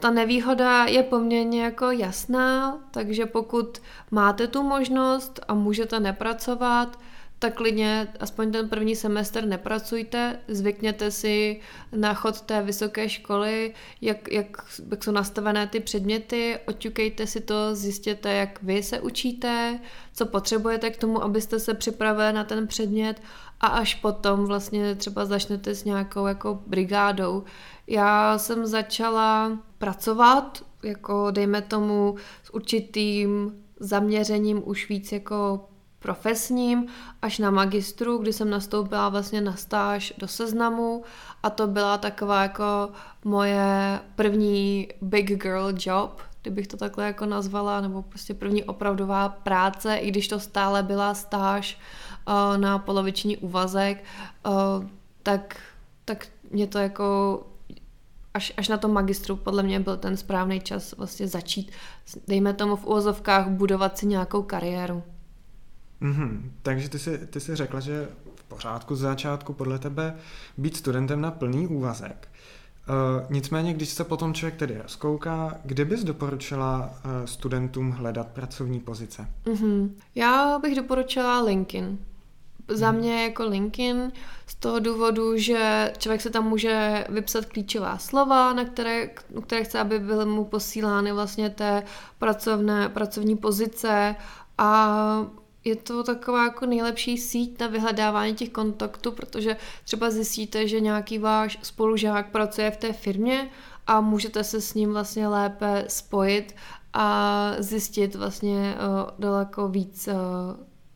ta 0.00 0.10
nevýhoda 0.10 0.84
je 0.84 1.02
poměrně 1.02 1.62
jako 1.62 1.90
jasná, 1.90 2.78
takže 2.90 3.26
pokud 3.26 3.78
máte 4.10 4.46
tu 4.46 4.62
možnost 4.62 5.40
a 5.48 5.54
můžete 5.54 6.00
nepracovat, 6.00 6.98
tak 7.40 7.54
klidně 7.54 8.08
aspoň 8.20 8.52
ten 8.52 8.68
první 8.68 8.96
semestr 8.96 9.44
nepracujte, 9.46 10.40
zvykněte 10.48 11.10
si 11.10 11.60
na 11.92 12.14
chod 12.14 12.40
té 12.40 12.62
vysoké 12.62 13.08
školy, 13.08 13.74
jak, 14.00 14.32
jak, 14.32 14.46
jak 14.90 15.04
jsou 15.04 15.12
nastavené 15.12 15.66
ty 15.66 15.80
předměty, 15.80 16.58
oťukejte 16.66 17.26
si 17.26 17.40
to, 17.40 17.74
zjistěte, 17.74 18.32
jak 18.32 18.62
vy 18.62 18.82
se 18.82 19.00
učíte, 19.00 19.80
co 20.12 20.26
potřebujete 20.26 20.90
k 20.90 20.96
tomu, 20.96 21.22
abyste 21.22 21.60
se 21.60 21.74
připravili 21.74 22.32
na 22.32 22.44
ten 22.44 22.66
předmět 22.66 23.22
a 23.60 23.66
až 23.66 23.94
potom 23.94 24.44
vlastně 24.44 24.94
třeba 24.94 25.24
začnete 25.24 25.74
s 25.74 25.84
nějakou 25.84 26.26
jako 26.26 26.62
brigádou. 26.66 27.44
Já 27.86 28.38
jsem 28.38 28.66
začala 28.66 29.58
pracovat, 29.80 30.64
jako 30.82 31.30
dejme 31.30 31.62
tomu 31.62 32.16
s 32.42 32.54
určitým 32.54 33.52
zaměřením 33.80 34.62
už 34.64 34.88
víc 34.88 35.12
jako 35.12 35.68
profesním 35.98 36.86
až 37.22 37.38
na 37.38 37.50
magistru, 37.50 38.18
kdy 38.18 38.32
jsem 38.32 38.50
nastoupila 38.50 39.08
vlastně 39.08 39.40
na 39.40 39.56
stáž 39.56 40.12
do 40.18 40.28
seznamu 40.28 41.04
a 41.42 41.50
to 41.50 41.66
byla 41.66 41.98
taková 41.98 42.42
jako 42.42 42.90
moje 43.24 44.00
první 44.16 44.88
big 45.00 45.42
girl 45.42 45.72
job, 45.76 46.20
kdybych 46.42 46.66
to 46.66 46.76
takhle 46.76 47.06
jako 47.06 47.26
nazvala, 47.26 47.80
nebo 47.80 48.02
prostě 48.02 48.34
první 48.34 48.64
opravdová 48.64 49.28
práce, 49.28 49.96
i 49.96 50.10
když 50.10 50.28
to 50.28 50.40
stále 50.40 50.82
byla 50.82 51.14
stáž 51.14 51.78
uh, 52.28 52.58
na 52.58 52.78
poloviční 52.78 53.36
úvazek, 53.36 54.04
uh, 54.46 54.86
tak, 55.22 55.56
tak 56.04 56.26
mě 56.50 56.66
to 56.66 56.78
jako 56.78 57.40
až, 58.34 58.52
až 58.56 58.68
na 58.68 58.78
tom 58.78 58.92
magistru 58.92 59.36
podle 59.36 59.62
mě 59.62 59.80
byl 59.80 59.96
ten 59.96 60.16
správný 60.16 60.60
čas 60.60 60.94
vlastně 60.96 61.28
začít, 61.28 61.72
dejme 62.28 62.54
tomu 62.54 62.76
v 62.76 62.86
úvozovkách, 62.86 63.48
budovat 63.48 63.98
si 63.98 64.06
nějakou 64.06 64.42
kariéru. 64.42 65.02
Mm-hmm. 66.02 66.40
Takže 66.62 66.88
ty 66.88 66.98
jsi, 66.98 67.18
ty 67.18 67.40
jsi 67.40 67.56
řekla, 67.56 67.80
že 67.80 68.08
v 68.34 68.44
pořádku 68.44 68.96
z 68.96 69.00
začátku 69.00 69.52
podle 69.52 69.78
tebe 69.78 70.16
být 70.58 70.76
studentem 70.76 71.20
na 71.20 71.30
plný 71.30 71.66
úvazek. 71.66 72.28
Uh, 72.88 73.26
nicméně, 73.30 73.74
když 73.74 73.88
se 73.88 74.04
potom 74.04 74.34
člověk 74.34 74.56
tedy 74.58 74.78
rozkouká, 74.82 75.58
kde 75.64 75.84
bys 75.84 76.04
doporučila 76.04 76.90
uh, 76.90 77.10
studentům 77.24 77.90
hledat 77.90 78.28
pracovní 78.28 78.80
pozice? 78.80 79.28
Mm-hmm. 79.44 79.90
Já 80.14 80.58
bych 80.58 80.76
doporučila 80.76 81.42
LinkedIn. 81.42 81.98
Za 82.70 82.92
mhm. 82.92 83.00
mě 83.00 83.22
jako 83.22 83.44
LinkedIn 83.44 84.12
z 84.46 84.54
toho 84.54 84.78
důvodu, 84.78 85.36
že 85.36 85.92
člověk 85.98 86.20
se 86.20 86.30
tam 86.30 86.48
může 86.48 87.04
vypsat 87.08 87.44
klíčová 87.44 87.98
slova, 87.98 88.52
na 88.52 88.64
které, 88.64 89.06
které 89.42 89.64
chce, 89.64 89.78
aby 89.78 89.98
byly 89.98 90.26
mu 90.26 90.44
posílány 90.44 91.12
vlastně 91.12 91.50
té 91.50 91.82
pracovné, 92.18 92.88
pracovní 92.88 93.36
pozice 93.36 94.16
a 94.58 94.96
je 95.64 95.76
to 95.76 96.02
taková 96.02 96.44
jako 96.44 96.66
nejlepší 96.66 97.18
síť 97.18 97.60
na 97.60 97.66
vyhledávání 97.66 98.34
těch 98.34 98.50
kontaktů, 98.50 99.12
protože 99.12 99.56
třeba 99.84 100.10
zjistíte, 100.10 100.68
že 100.68 100.80
nějaký 100.80 101.18
váš 101.18 101.58
spolužák 101.62 102.30
pracuje 102.30 102.70
v 102.70 102.76
té 102.76 102.92
firmě 102.92 103.50
a 103.86 104.00
můžete 104.00 104.44
se 104.44 104.60
s 104.60 104.74
ním 104.74 104.92
vlastně 104.92 105.28
lépe 105.28 105.84
spojit 105.88 106.54
a 106.92 107.52
zjistit 107.58 108.14
vlastně 108.14 108.74
uh, 108.74 109.10
daleko 109.18 109.68
víc 109.68 110.08
uh, 110.08 110.14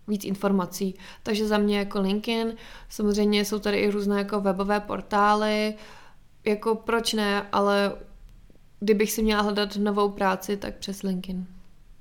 víc 0.09 0.25
informací. 0.25 0.95
Takže 1.23 1.47
za 1.47 1.59
mě 1.59 1.79
jako 1.79 2.01
LinkedIn, 2.01 2.55
samozřejmě 2.89 3.45
jsou 3.45 3.59
tady 3.59 3.77
i 3.77 3.91
různé 3.91 4.19
jako 4.19 4.41
webové 4.41 4.81
portály, 4.81 5.75
jako 6.45 6.75
proč 6.75 7.13
ne, 7.13 7.47
ale 7.53 7.93
kdybych 8.81 9.13
si 9.13 9.23
měla 9.23 9.43
hledat 9.43 9.77
novou 9.77 10.11
práci, 10.11 10.57
tak 10.57 10.75
přes 10.77 11.03
LinkedIn. 11.03 11.47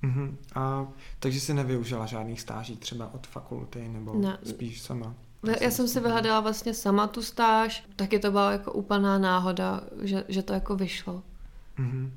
Uh-huh. 0.04 0.36
A 0.56 0.88
takže 1.20 1.40
jsi 1.40 1.54
nevyužila 1.54 2.06
žádných 2.06 2.42
stáží 2.42 2.78
třeba 2.78 3.14
od 3.14 3.28
fakulty 3.28 3.88
nebo 3.88 4.14
ne. 4.14 4.38
spíš 4.44 4.82
sama? 4.82 5.14
Já 5.62 5.72
jsem 5.72 5.88
si 5.88 6.00
vyhledala 6.00 6.40
vlastně 6.40 6.74
sama 6.74 7.08
tu 7.08 7.22
stáž, 7.22 7.84
taky 7.96 8.20
to 8.20 8.32
byla 8.32 8.52
jako 8.52 8.72
úplná 8.72 9.18
náhoda, 9.18 9.82
že, 10.02 10.24
že 10.28 10.44
to 10.44 10.54
jako 10.54 10.76
vyšlo. 10.76 11.24
Uh-huh. 11.80 12.10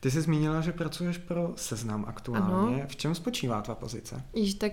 Ty 0.00 0.10
jsi 0.10 0.20
zmínila, 0.20 0.60
že 0.60 0.72
pracuješ 0.72 1.18
pro 1.18 1.52
seznam 1.56 2.04
aktuálně. 2.08 2.76
Ano. 2.76 2.88
V 2.88 2.96
čem 2.96 3.14
spočívá 3.14 3.62
tvá 3.62 3.74
pozice? 3.74 4.22
Již 4.34 4.54
tak 4.54 4.72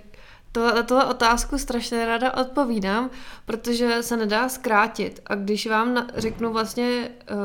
to, 0.51 0.75
na 0.75 0.83
tohle 0.83 1.05
otázku 1.05 1.57
strašně 1.57 2.05
ráda 2.05 2.33
odpovídám, 2.33 3.09
protože 3.45 4.03
se 4.03 4.17
nedá 4.17 4.49
zkrátit. 4.49 5.21
A 5.25 5.35
když 5.35 5.67
vám 5.67 5.93
na, 5.93 6.07
řeknu 6.15 6.53
vlastně 6.53 7.09
uh, 7.31 7.37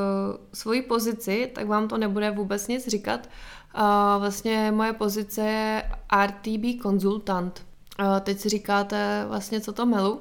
svoji 0.54 0.82
pozici, 0.82 1.50
tak 1.54 1.66
vám 1.66 1.88
to 1.88 1.98
nebude 1.98 2.30
vůbec 2.30 2.68
nic 2.68 2.88
říkat, 2.88 3.28
Uh, 3.74 4.20
vlastně 4.20 4.72
moje 4.72 4.92
pozice 4.92 5.40
je 5.40 5.90
RTB 6.26 6.82
konzultant. 6.82 7.66
Uh, 8.00 8.20
teď 8.20 8.38
si 8.38 8.48
říkáte 8.48 9.24
vlastně, 9.28 9.60
co 9.60 9.72
to 9.72 9.86
melu, 9.86 10.20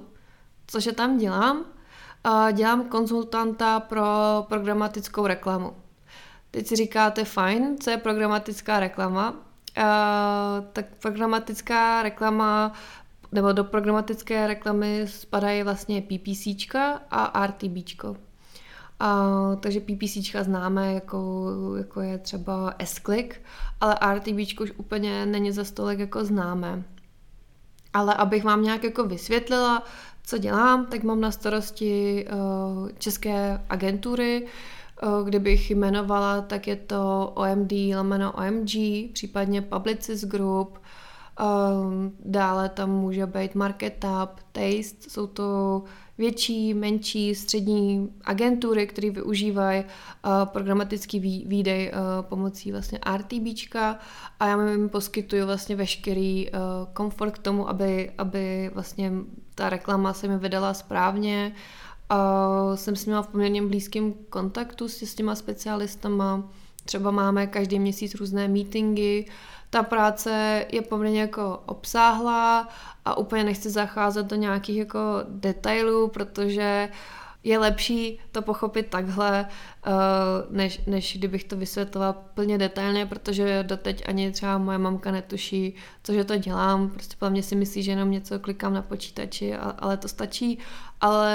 cože 0.67 0.91
tam 0.91 1.17
dělám. 1.17 1.57
Uh, 2.25 2.51
dělám 2.51 2.84
konzultanta 2.84 3.79
pro 3.79 4.05
programatickou 4.49 5.27
reklamu. 5.27 5.75
Teď 6.51 6.67
si 6.67 6.75
říkáte, 6.75 7.25
fajn, 7.25 7.77
co 7.79 7.89
je 7.89 7.97
programatická 7.97 8.79
reklama? 8.79 9.36
Uh, 9.78 10.65
tak 10.74 10.86
programatická 11.01 12.03
reklama 12.03 12.74
nebo 13.32 13.51
do 13.51 13.63
programatické 13.63 14.47
reklamy 14.47 15.05
spadají 15.07 15.63
vlastně 15.63 16.01
PPCčka 16.01 17.01
a 17.11 17.47
RTBčko. 17.47 18.15
A, 18.99 19.26
takže 19.59 19.80
PPC 19.80 20.36
známe, 20.41 20.93
jako, 20.93 21.45
jako 21.78 22.01
je 22.01 22.17
třeba 22.17 22.74
S-Click, 22.80 23.41
ale 23.82 23.97
RTB 24.13 24.61
už 24.61 24.74
úplně 24.78 25.26
není 25.26 25.51
za 25.51 25.63
stolek 25.63 25.99
jako 25.99 26.26
známe. 26.26 26.84
Ale 27.93 28.13
abych 28.13 28.43
vám 28.43 28.63
nějak 28.63 28.84
jako 28.84 29.03
vysvětlila, 29.03 29.84
co 30.24 30.38
dělám, 30.38 30.86
tak 30.86 31.03
mám 31.03 31.22
na 31.22 31.32
starosti 31.32 32.26
uh, 32.32 32.89
české 32.97 33.61
agentury, 33.69 34.47
Kdybych 35.23 35.71
jmenovala, 35.71 36.41
tak 36.41 36.67
je 36.67 36.75
to 36.75 37.31
OMD 37.35 37.71
lomeno 37.95 38.31
OMG, 38.31 38.71
případně 39.13 39.61
Publicis 39.61 40.25
Group, 40.25 40.79
dále 42.25 42.69
tam 42.69 42.91
může 42.91 43.25
být 43.25 43.55
Market 43.55 44.05
Up, 44.23 44.29
Taste, 44.51 45.09
jsou 45.09 45.27
to 45.27 45.83
větší, 46.17 46.73
menší, 46.73 47.35
střední 47.35 48.13
agentury, 48.23 48.87
které 48.87 49.09
využívají 49.09 49.83
programatický 50.45 51.19
výdej 51.45 51.91
pomocí 52.21 52.71
vlastně 52.71 52.99
RTBčka 53.17 53.99
a 54.39 54.45
já 54.45 54.69
jim 54.69 54.89
poskytuju 54.89 55.45
vlastně 55.45 55.75
veškerý 55.75 56.49
komfort 56.93 57.31
k 57.31 57.37
tomu, 57.37 57.69
aby, 57.69 58.11
aby 58.17 58.71
vlastně 58.73 59.11
ta 59.55 59.69
reklama 59.69 60.13
se 60.13 60.27
mi 60.27 60.37
vydala 60.37 60.73
správně 60.73 61.55
a 62.12 62.76
jsem 62.76 62.95
s 62.95 63.05
nimi 63.05 63.20
v 63.22 63.28
poměrně 63.28 63.62
blízkém 63.62 64.14
kontaktu 64.30 64.88
s, 64.88 65.01
s 65.01 65.16
těma 65.16 65.36
specialistama. 65.36 66.43
Třeba 66.86 67.12
máme 67.12 67.47
každý 67.47 67.80
měsíc 67.80 68.16
různé 68.16 68.47
meetingy. 68.47 69.26
Ta 69.70 69.84
práce 69.84 70.66
je 70.72 70.82
poměrně 70.82 71.22
jako 71.22 71.64
obsáhlá 71.66 72.70
a 73.05 73.18
úplně 73.18 73.43
nechci 73.43 73.70
zacházet 73.70 74.26
do 74.26 74.36
nějakých 74.36 74.78
jako 74.78 74.99
detailů, 75.30 76.07
protože 76.07 76.89
je 77.43 77.59
lepší 77.59 78.20
to 78.32 78.41
pochopit 78.41 78.88
takhle, 78.88 79.45
než, 80.49 80.82
než 80.88 81.17
kdybych 81.17 81.43
to 81.43 81.57
vysvětlila 81.57 82.13
plně 82.13 82.57
detailně, 82.57 83.05
protože 83.05 83.63
doteď 83.63 84.03
ani 84.09 84.32
třeba 84.32 84.57
moje 84.57 84.77
mamka 84.77 85.11
netuší, 85.11 85.75
cože 86.03 86.23
to 86.23 86.38
dělám. 86.38 86.89
Prostě 86.89 87.15
podle 87.19 87.29
mě 87.29 87.43
si 87.43 87.55
myslí, 87.55 87.84
že 87.84 87.91
jenom 87.91 88.11
něco 88.11 88.39
klikám 88.39 88.73
na 88.73 88.82
počítači, 88.82 89.55
ale 89.55 89.97
to 89.97 90.07
stačí. 90.07 90.59
Ale 91.01 91.34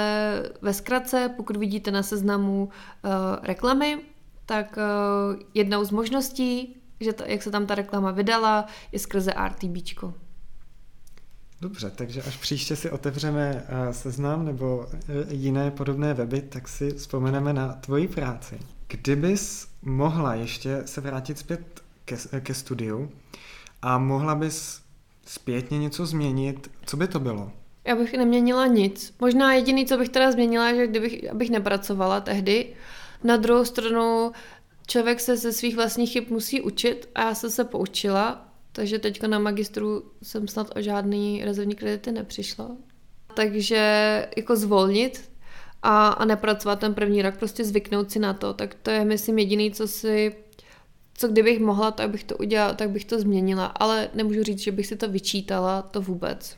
ve 0.61 0.73
zkratce, 0.73 1.33
pokud 1.37 1.57
vidíte 1.57 1.91
na 1.91 2.03
seznamu 2.03 2.63
uh, 2.65 3.11
reklamy, 3.43 3.99
tak 4.45 4.77
uh, 4.77 5.41
jednou 5.53 5.83
z 5.83 5.91
možností, 5.91 6.75
že 6.99 7.13
to, 7.13 7.23
jak 7.25 7.43
se 7.43 7.51
tam 7.51 7.65
ta 7.65 7.75
reklama 7.75 8.11
vydala, 8.11 8.65
je 8.91 8.99
skrze 8.99 9.33
RTBčko. 9.47 10.13
Dobře, 11.61 11.91
takže 11.95 12.21
až 12.21 12.37
příště 12.37 12.75
si 12.75 12.91
otevřeme 12.91 13.63
uh, 13.87 13.93
seznam 13.93 14.45
nebo 14.45 14.77
uh, 14.77 14.87
jiné 15.29 15.71
podobné 15.71 16.13
weby, 16.13 16.41
tak 16.41 16.67
si 16.67 16.91
vzpomeneme 16.91 17.53
na 17.53 17.73
tvoji 17.73 18.07
práci. 18.07 18.59
Kdybys 18.87 19.67
mohla 19.81 20.35
ještě 20.35 20.81
se 20.85 21.01
vrátit 21.01 21.37
zpět 21.37 21.83
ke, 22.05 22.17
ke 22.41 22.53
studiu 22.53 23.11
a 23.81 23.97
mohla 23.97 24.35
bys 24.35 24.81
zpětně 25.25 25.79
něco 25.79 26.05
změnit, 26.05 26.71
co 26.85 26.97
by 26.97 27.07
to 27.07 27.19
bylo? 27.19 27.51
Já 27.85 27.95
bych 27.95 28.13
neměnila 28.13 28.67
nic. 28.67 29.13
Možná 29.19 29.53
jediný, 29.53 29.85
co 29.85 29.97
bych 29.97 30.09
teda 30.09 30.31
změnila, 30.31 30.73
že 30.73 30.87
kdybych 30.87 31.31
abych 31.31 31.49
nepracovala 31.49 32.21
tehdy. 32.21 32.73
Na 33.23 33.37
druhou 33.37 33.65
stranu 33.65 34.31
člověk 34.87 35.19
se 35.19 35.37
ze 35.37 35.53
svých 35.53 35.75
vlastních 35.75 36.11
chyb 36.11 36.23
musí 36.29 36.61
učit 36.61 37.09
a 37.15 37.21
já 37.21 37.35
jsem 37.35 37.49
se 37.49 37.63
poučila, 37.63 38.46
takže 38.77 38.99
teďka 38.99 39.27
na 39.27 39.39
magistru 39.39 40.03
jsem 40.23 40.47
snad 40.47 40.67
o 40.75 40.81
žádný 40.81 41.41
rezervní 41.45 41.75
kredity 41.75 42.11
nepřišla. 42.11 42.77
Takže 43.33 44.27
jako 44.37 44.55
zvolnit 44.55 45.31
a, 45.83 46.07
a 46.07 46.25
nepracovat 46.25 46.79
ten 46.79 46.93
první 46.93 47.21
rok, 47.21 47.35
prostě 47.37 47.65
zvyknout 47.65 48.11
si 48.11 48.19
na 48.19 48.33
to, 48.33 48.53
tak 48.53 48.75
to 48.75 48.91
je 48.91 49.05
myslím 49.05 49.37
jediný, 49.39 49.71
co 49.71 49.87
si 49.87 50.35
co 51.13 51.27
kdybych 51.27 51.59
mohla, 51.59 51.91
tak 51.91 52.09
bych 52.09 52.23
to 52.23 52.37
udělala, 52.37 52.73
tak 52.73 52.89
bych 52.89 53.05
to 53.05 53.19
změnila, 53.19 53.65
ale 53.65 54.09
nemůžu 54.13 54.43
říct, 54.43 54.59
že 54.59 54.71
bych 54.71 54.87
si 54.87 54.95
to 54.95 55.09
vyčítala, 55.09 55.81
to 55.81 56.01
vůbec. 56.01 56.57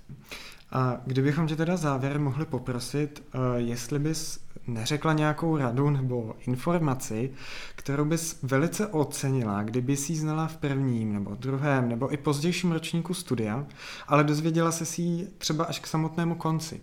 A 0.71 1.01
kdybychom 1.05 1.47
tě 1.47 1.55
teda 1.55 1.77
závěr 1.77 2.19
mohli 2.19 2.45
poprosit, 2.45 3.23
uh, 3.33 3.41
jestli 3.55 3.99
bys 3.99 4.39
neřekla 4.67 5.13
nějakou 5.13 5.57
radu 5.57 5.89
nebo 5.89 6.35
informaci, 6.47 7.31
kterou 7.75 8.05
bys 8.05 8.39
velice 8.43 8.87
ocenila, 8.87 9.63
kdyby 9.63 9.97
si 9.97 10.15
znala 10.15 10.47
v 10.47 10.57
prvním 10.57 11.13
nebo 11.13 11.35
druhém 11.35 11.89
nebo 11.89 12.13
i 12.13 12.17
pozdějším 12.17 12.71
ročníku 12.71 13.13
studia, 13.13 13.65
ale 14.07 14.23
dozvěděla 14.23 14.71
se 14.71 14.85
si 14.85 15.01
ji 15.01 15.27
třeba 15.37 15.65
až 15.65 15.79
k 15.79 15.87
samotnému 15.87 16.35
konci. 16.35 16.81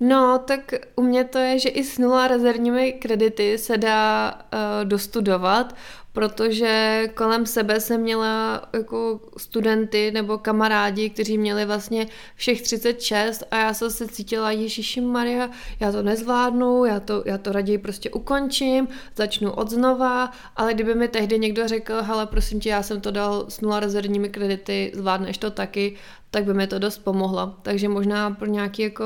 No, 0.00 0.38
tak 0.38 0.72
u 0.96 1.02
mě 1.02 1.24
to 1.24 1.38
je, 1.38 1.58
že 1.58 1.68
i 1.68 1.84
s 1.84 1.98
nula 1.98 2.28
rezervními 2.28 2.92
kredity 2.92 3.58
se 3.58 3.78
dá 3.78 4.34
uh, 4.34 4.58
dostudovat, 4.84 5.74
protože 6.12 7.04
kolem 7.14 7.46
sebe 7.46 7.80
jsem 7.80 8.00
měla 8.00 8.62
jako 8.72 9.20
studenty 9.36 10.10
nebo 10.10 10.38
kamarádi, 10.38 11.10
kteří 11.10 11.38
měli 11.38 11.64
vlastně 11.64 12.06
všech 12.36 12.62
36 12.62 13.44
a 13.50 13.56
já 13.56 13.74
jsem 13.74 13.90
se 13.90 14.08
cítila, 14.08 14.50
Ježíši 14.50 15.00
Maria, 15.00 15.50
já 15.80 15.92
to 15.92 16.02
nezvládnu, 16.02 16.84
já 16.84 17.00
to, 17.00 17.22
já 17.26 17.38
to 17.38 17.52
raději 17.52 17.78
prostě 17.78 18.10
ukončím, 18.10 18.88
začnu 19.16 19.52
od 19.52 19.70
znova, 19.70 20.30
ale 20.56 20.74
kdyby 20.74 20.94
mi 20.94 21.08
tehdy 21.08 21.38
někdo 21.38 21.68
řekl, 21.68 22.02
hele, 22.02 22.26
prosím 22.26 22.60
tě, 22.60 22.68
já 22.68 22.82
jsem 22.82 23.00
to 23.00 23.10
dal 23.10 23.44
s 23.48 23.60
nula 23.60 23.80
rezervními 23.80 24.28
kredity, 24.28 24.92
zvládneš 24.94 25.38
to 25.38 25.50
taky, 25.50 25.96
tak 26.30 26.44
by 26.44 26.54
mi 26.54 26.66
to 26.66 26.78
dost 26.78 26.98
pomohlo. 26.98 27.54
Takže 27.62 27.88
možná 27.88 28.30
pro 28.30 28.46
nějaký 28.46 28.82
jako 28.82 29.04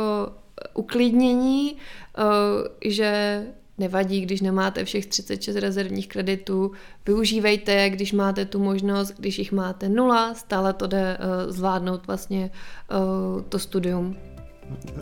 uklidnění, 0.74 1.76
eh, 2.18 2.90
že 2.90 3.42
nevadí, 3.78 4.20
když 4.20 4.40
nemáte 4.40 4.84
všech 4.84 5.06
36 5.06 5.56
rezervních 5.56 6.08
kreditů, 6.08 6.72
využívejte 7.06 7.72
je, 7.72 7.90
když 7.90 8.12
máte 8.12 8.44
tu 8.44 8.58
možnost, 8.58 9.12
když 9.18 9.38
jich 9.38 9.52
máte 9.52 9.88
nula, 9.88 10.34
stále 10.34 10.72
to 10.72 10.86
jde 10.86 11.18
uh, 11.18 11.52
zvládnout 11.52 12.06
vlastně 12.06 12.50
uh, 12.90 13.42
to 13.42 13.58
studium. 13.58 14.16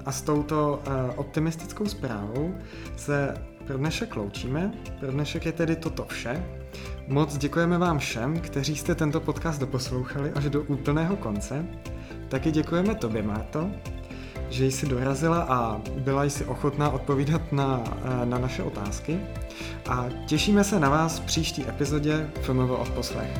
A 0.04 0.12
s 0.12 0.22
touto 0.22 0.82
uh, 0.86 0.94
optimistickou 1.16 1.86
zprávou 1.86 2.54
se 2.96 3.34
pro 3.66 3.78
dnešek 3.78 4.16
loučíme. 4.16 4.72
Pro 5.00 5.12
dnešek 5.12 5.46
je 5.46 5.52
tedy 5.52 5.76
toto 5.76 6.04
vše. 6.04 6.44
Moc 7.08 7.36
děkujeme 7.38 7.78
vám 7.78 7.98
všem, 7.98 8.40
kteří 8.40 8.76
jste 8.76 8.94
tento 8.94 9.20
podcast 9.20 9.60
doposlouchali 9.60 10.30
až 10.30 10.50
do 10.50 10.62
úplného 10.62 11.16
konce. 11.16 11.66
Taky 12.28 12.50
děkujeme 12.50 12.94
tobě, 12.94 13.22
Marto, 13.22 13.70
že 14.50 14.66
jsi 14.66 14.86
dorazila 14.86 15.42
a 15.42 15.80
byla 15.96 16.24
jsi 16.24 16.44
ochotná 16.44 16.90
odpovídat 16.90 17.52
na, 17.52 17.84
eh, 17.86 18.26
na 18.26 18.38
naše 18.38 18.62
otázky. 18.62 19.20
A 19.88 20.06
těšíme 20.26 20.64
se 20.64 20.80
na 20.80 20.88
vás 20.88 21.18
v 21.18 21.24
příští 21.24 21.68
epizodě 21.68 22.30
FMV 22.40 22.70
od 22.70 22.88
poslech. 22.88 23.30